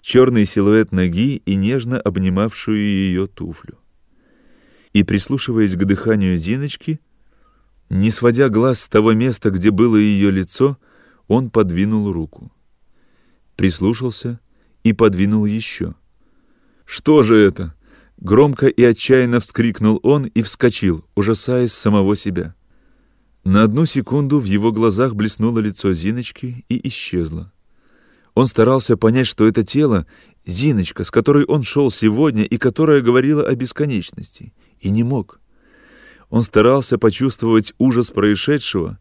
черный 0.00 0.46
силуэт 0.46 0.92
ноги 0.92 1.42
и 1.44 1.56
нежно 1.56 2.00
обнимавшую 2.00 2.78
ее 2.78 3.26
туфлю. 3.26 3.78
И, 4.92 5.02
прислушиваясь 5.02 5.74
к 5.74 5.84
дыханию 5.84 6.38
Зиночки, 6.38 7.00
не 7.90 8.10
сводя 8.10 8.48
глаз 8.48 8.80
с 8.80 8.88
того 8.88 9.12
места, 9.12 9.50
где 9.50 9.70
было 9.70 9.96
ее 9.96 10.30
лицо, 10.30 10.78
он 11.26 11.50
подвинул 11.50 12.12
руку. 12.12 12.52
Прислушался 13.56 14.40
и 14.84 14.92
подвинул 14.92 15.44
еще. 15.44 15.94
«Что 16.84 17.22
же 17.22 17.36
это?» 17.36 17.74
Громко 18.20 18.66
и 18.66 18.82
отчаянно 18.82 19.38
вскрикнул 19.38 20.00
он 20.02 20.24
и 20.26 20.42
вскочил, 20.42 21.04
ужасаясь 21.14 21.72
самого 21.72 22.16
себя. 22.16 22.54
На 23.44 23.62
одну 23.62 23.84
секунду 23.84 24.38
в 24.40 24.44
его 24.44 24.72
глазах 24.72 25.14
блеснуло 25.14 25.60
лицо 25.60 25.94
Зиночки 25.94 26.64
и 26.68 26.88
исчезло. 26.88 27.52
Он 28.34 28.46
старался 28.46 28.96
понять, 28.96 29.26
что 29.26 29.46
это 29.46 29.62
тело— 29.62 30.06
Зиночка, 30.46 31.04
с 31.04 31.10
которой 31.10 31.44
он 31.44 31.62
шел 31.62 31.90
сегодня 31.90 32.44
и 32.44 32.56
которая 32.56 33.02
говорила 33.02 33.46
о 33.46 33.54
бесконечности, 33.54 34.52
и 34.80 34.90
не 34.90 35.02
мог. 35.02 35.40
Он 36.30 36.42
старался 36.42 36.98
почувствовать 36.98 37.74
ужас 37.78 38.10
происшедшего, 38.10 38.98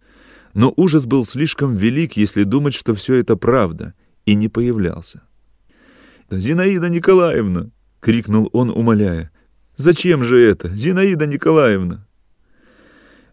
но 0.53 0.73
ужас 0.75 1.05
был 1.05 1.25
слишком 1.25 1.75
велик, 1.75 2.17
если 2.17 2.43
думать, 2.43 2.73
что 2.73 2.93
все 2.93 3.15
это 3.15 3.35
правда, 3.35 3.93
и 4.25 4.35
не 4.35 4.49
появлялся. 4.49 5.23
«Зинаида 6.29 6.89
Николаевна!»— 6.89 7.71
крикнул 7.99 8.49
он, 8.53 8.69
умоляя. 8.69 9.31
«Зачем 9.75 10.23
же 10.23 10.39
это, 10.39 10.75
Зинаида 10.75 11.25
Николаевна?» 11.25 12.07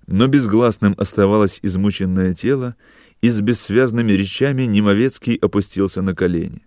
Но 0.07 0.27
безгласным 0.27 0.95
оставалось 0.99 1.61
измученное 1.63 2.35
тело, 2.35 2.77
и 3.23 3.31
с 3.31 3.41
бессвязными 3.41 4.13
речами 4.13 4.65
Немовецкий 4.65 5.37
опустился 5.37 6.03
на 6.03 6.15
колени. 6.15 6.67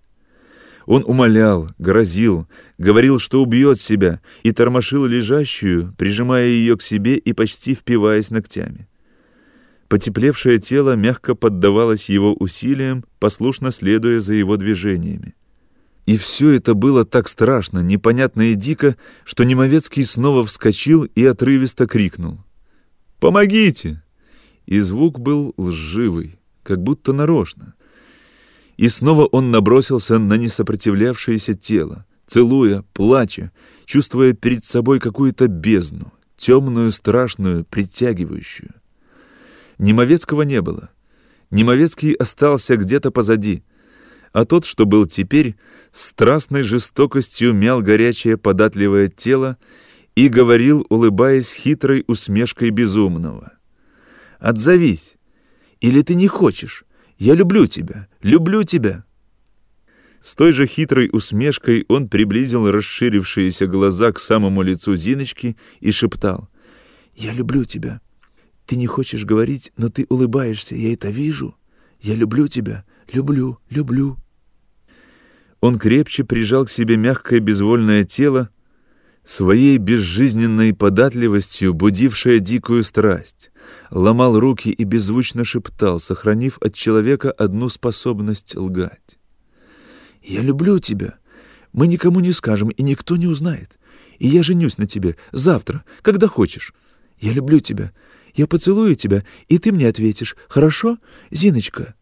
Он 0.87 1.03
умолял, 1.05 1.69
грозил, 1.77 2.47
говорил, 2.77 3.19
что 3.19 3.43
убьет 3.43 3.79
себя, 3.79 4.21
и 4.41 4.51
тормошил 4.51 5.05
лежащую, 5.05 5.93
прижимая 5.97 6.47
ее 6.47 6.77
к 6.77 6.81
себе 6.81 7.17
и 7.17 7.33
почти 7.33 7.75
впиваясь 7.75 8.31
ногтями. 8.31 8.87
Потеплевшее 9.89 10.59
тело 10.59 10.95
мягко 10.95 11.35
поддавалось 11.35 12.09
его 12.09 12.33
усилиям, 12.33 13.05
послушно 13.19 13.71
следуя 13.71 14.19
за 14.19 14.33
его 14.33 14.57
движениями. 14.57 15.35
И 16.07 16.17
все 16.17 16.51
это 16.51 16.73
было 16.73 17.03
так 17.03 17.27
страшно, 17.27 17.79
непонятно 17.79 18.53
и 18.53 18.55
дико, 18.55 18.95
что 19.25 19.43
Немовецкий 19.43 20.05
снова 20.05 20.41
вскочил 20.41 21.03
и 21.03 21.25
отрывисто 21.25 21.85
крикнул. 21.85 22.39
«Помогите!» 23.19 24.01
И 24.65 24.79
звук 24.79 25.19
был 25.19 25.53
лживый, 25.57 26.39
как 26.63 26.81
будто 26.81 27.11
нарочно. 27.11 27.73
И 28.77 28.87
снова 28.87 29.25
он 29.25 29.51
набросился 29.51 30.17
на 30.17 30.35
несопротивлявшееся 30.35 31.55
тело, 31.55 32.05
целуя, 32.25 32.85
плача, 32.93 33.51
чувствуя 33.85 34.31
перед 34.31 34.63
собой 34.63 35.01
какую-то 35.01 35.49
бездну, 35.49 36.13
темную, 36.37 36.93
страшную, 36.93 37.65
притягивающую. 37.65 38.73
Немовецкого 39.77 40.43
не 40.43 40.61
было. 40.61 40.89
Немовецкий 41.51 42.13
остался 42.13 42.77
где-то 42.77 43.11
позади, 43.11 43.63
а 44.37 44.45
тот, 44.45 44.65
что 44.65 44.85
был 44.85 45.07
теперь, 45.07 45.55
страстной 45.91 46.61
жестокостью 46.61 47.53
мял 47.53 47.81
горячее 47.81 48.37
податливое 48.37 49.07
тело 49.07 49.57
и 50.13 50.27
говорил, 50.27 50.85
улыбаясь 50.89 51.51
хитрой 51.51 52.03
усмешкой 52.05 52.69
безумного. 52.69 53.53
«Отзовись! 54.37 55.17
Или 55.81 56.03
ты 56.03 56.13
не 56.13 56.27
хочешь? 56.27 56.85
Я 57.17 57.33
люблю 57.33 57.65
тебя, 57.65 58.09
люблю 58.21 58.61
тебя!» 58.61 59.05
С 60.21 60.35
той 60.35 60.51
же 60.51 60.67
хитрой 60.67 61.09
усмешкой 61.11 61.85
он 61.87 62.07
приблизил 62.07 62.69
расширившиеся 62.69 63.65
глаза 63.65 64.11
к 64.11 64.19
самому 64.19 64.61
лицу 64.61 64.95
Зиночки 64.95 65.57
и 65.79 65.89
шептал. 65.89 66.47
«Я 67.15 67.33
люблю 67.33 67.65
тебя. 67.65 68.01
Ты 68.67 68.75
не 68.75 68.85
хочешь 68.85 69.25
говорить, 69.25 69.73
но 69.77 69.89
ты 69.89 70.05
улыбаешься, 70.09 70.75
я 70.75 70.93
это 70.93 71.09
вижу. 71.09 71.57
Я 71.99 72.13
люблю 72.13 72.47
тебя, 72.47 72.85
люблю, 73.11 73.57
люблю». 73.71 74.19
Он 75.59 75.79
крепче 75.79 76.23
прижал 76.23 76.65
к 76.65 76.69
себе 76.69 76.97
мягкое 76.97 77.39
безвольное 77.39 78.03
тело, 78.03 78.49
своей 79.23 79.77
безжизненной 79.77 80.73
податливостью 80.73 81.73
будившая 81.73 82.39
дикую 82.39 82.83
страсть, 82.83 83.51
ломал 83.91 84.39
руки 84.39 84.69
и 84.69 84.83
беззвучно 84.83 85.43
шептал, 85.43 85.99
сохранив 85.99 86.57
от 86.61 86.73
человека 86.75 87.31
одну 87.31 87.69
способность 87.69 88.55
лгать. 88.55 89.17
«Я 90.23 90.41
люблю 90.41 90.79
тебя. 90.79 91.15
Мы 91.73 91.87
никому 91.87 92.19
не 92.19 92.31
скажем, 92.31 92.69
и 92.69 92.83
никто 92.83 93.17
не 93.17 93.27
узнает. 93.27 93.77
И 94.19 94.27
я 94.27 94.43
женюсь 94.43 94.77
на 94.77 94.87
тебе 94.87 95.17
завтра, 95.31 95.83
когда 96.01 96.27
хочешь. 96.27 96.73
Я 97.19 97.33
люблю 97.33 97.59
тебя. 97.59 97.91
Я 98.33 98.47
поцелую 98.47 98.95
тебя, 98.95 99.25
и 99.47 99.57
ты 99.57 99.71
мне 99.71 99.87
ответишь. 99.87 100.35
Хорошо, 100.47 100.97
Зиночка?» 101.31 101.95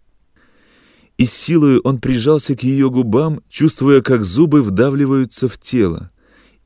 И 1.18 1.26
силой 1.26 1.80
он 1.80 2.00
прижался 2.00 2.56
к 2.56 2.64
ее 2.64 2.90
губам, 2.90 3.42
чувствуя, 3.50 4.02
как 4.02 4.24
зубы 4.24 4.62
вдавливаются 4.62 5.48
в 5.48 5.58
тело, 5.58 6.12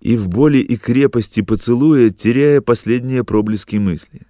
и 0.01 0.17
в 0.17 0.27
боли 0.27 0.57
и 0.57 0.75
крепости 0.75 1.41
поцелуя, 1.41 2.09
теряя 2.09 2.61
последние 2.61 3.23
проблески 3.23 3.75
мысли. 3.75 4.21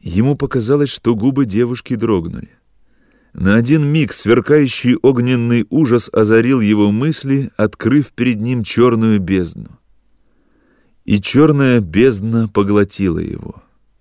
Ему 0.00 0.36
показалось, 0.36 0.90
что 0.90 1.14
губы 1.14 1.44
девушки 1.44 1.94
дрогнули. 1.94 2.50
На 3.32 3.56
один 3.56 3.86
миг 3.86 4.12
сверкающий 4.12 4.96
огненный 4.96 5.66
ужас 5.70 6.10
озарил 6.12 6.60
его 6.60 6.90
мысли, 6.90 7.50
открыв 7.56 8.12
перед 8.12 8.40
ним 8.40 8.62
черную 8.62 9.20
бездну. 9.20 9.78
И 11.04 11.20
черная 11.20 11.80
бездна 11.80 12.48
поглотила 12.48 13.18
его. 13.18 13.62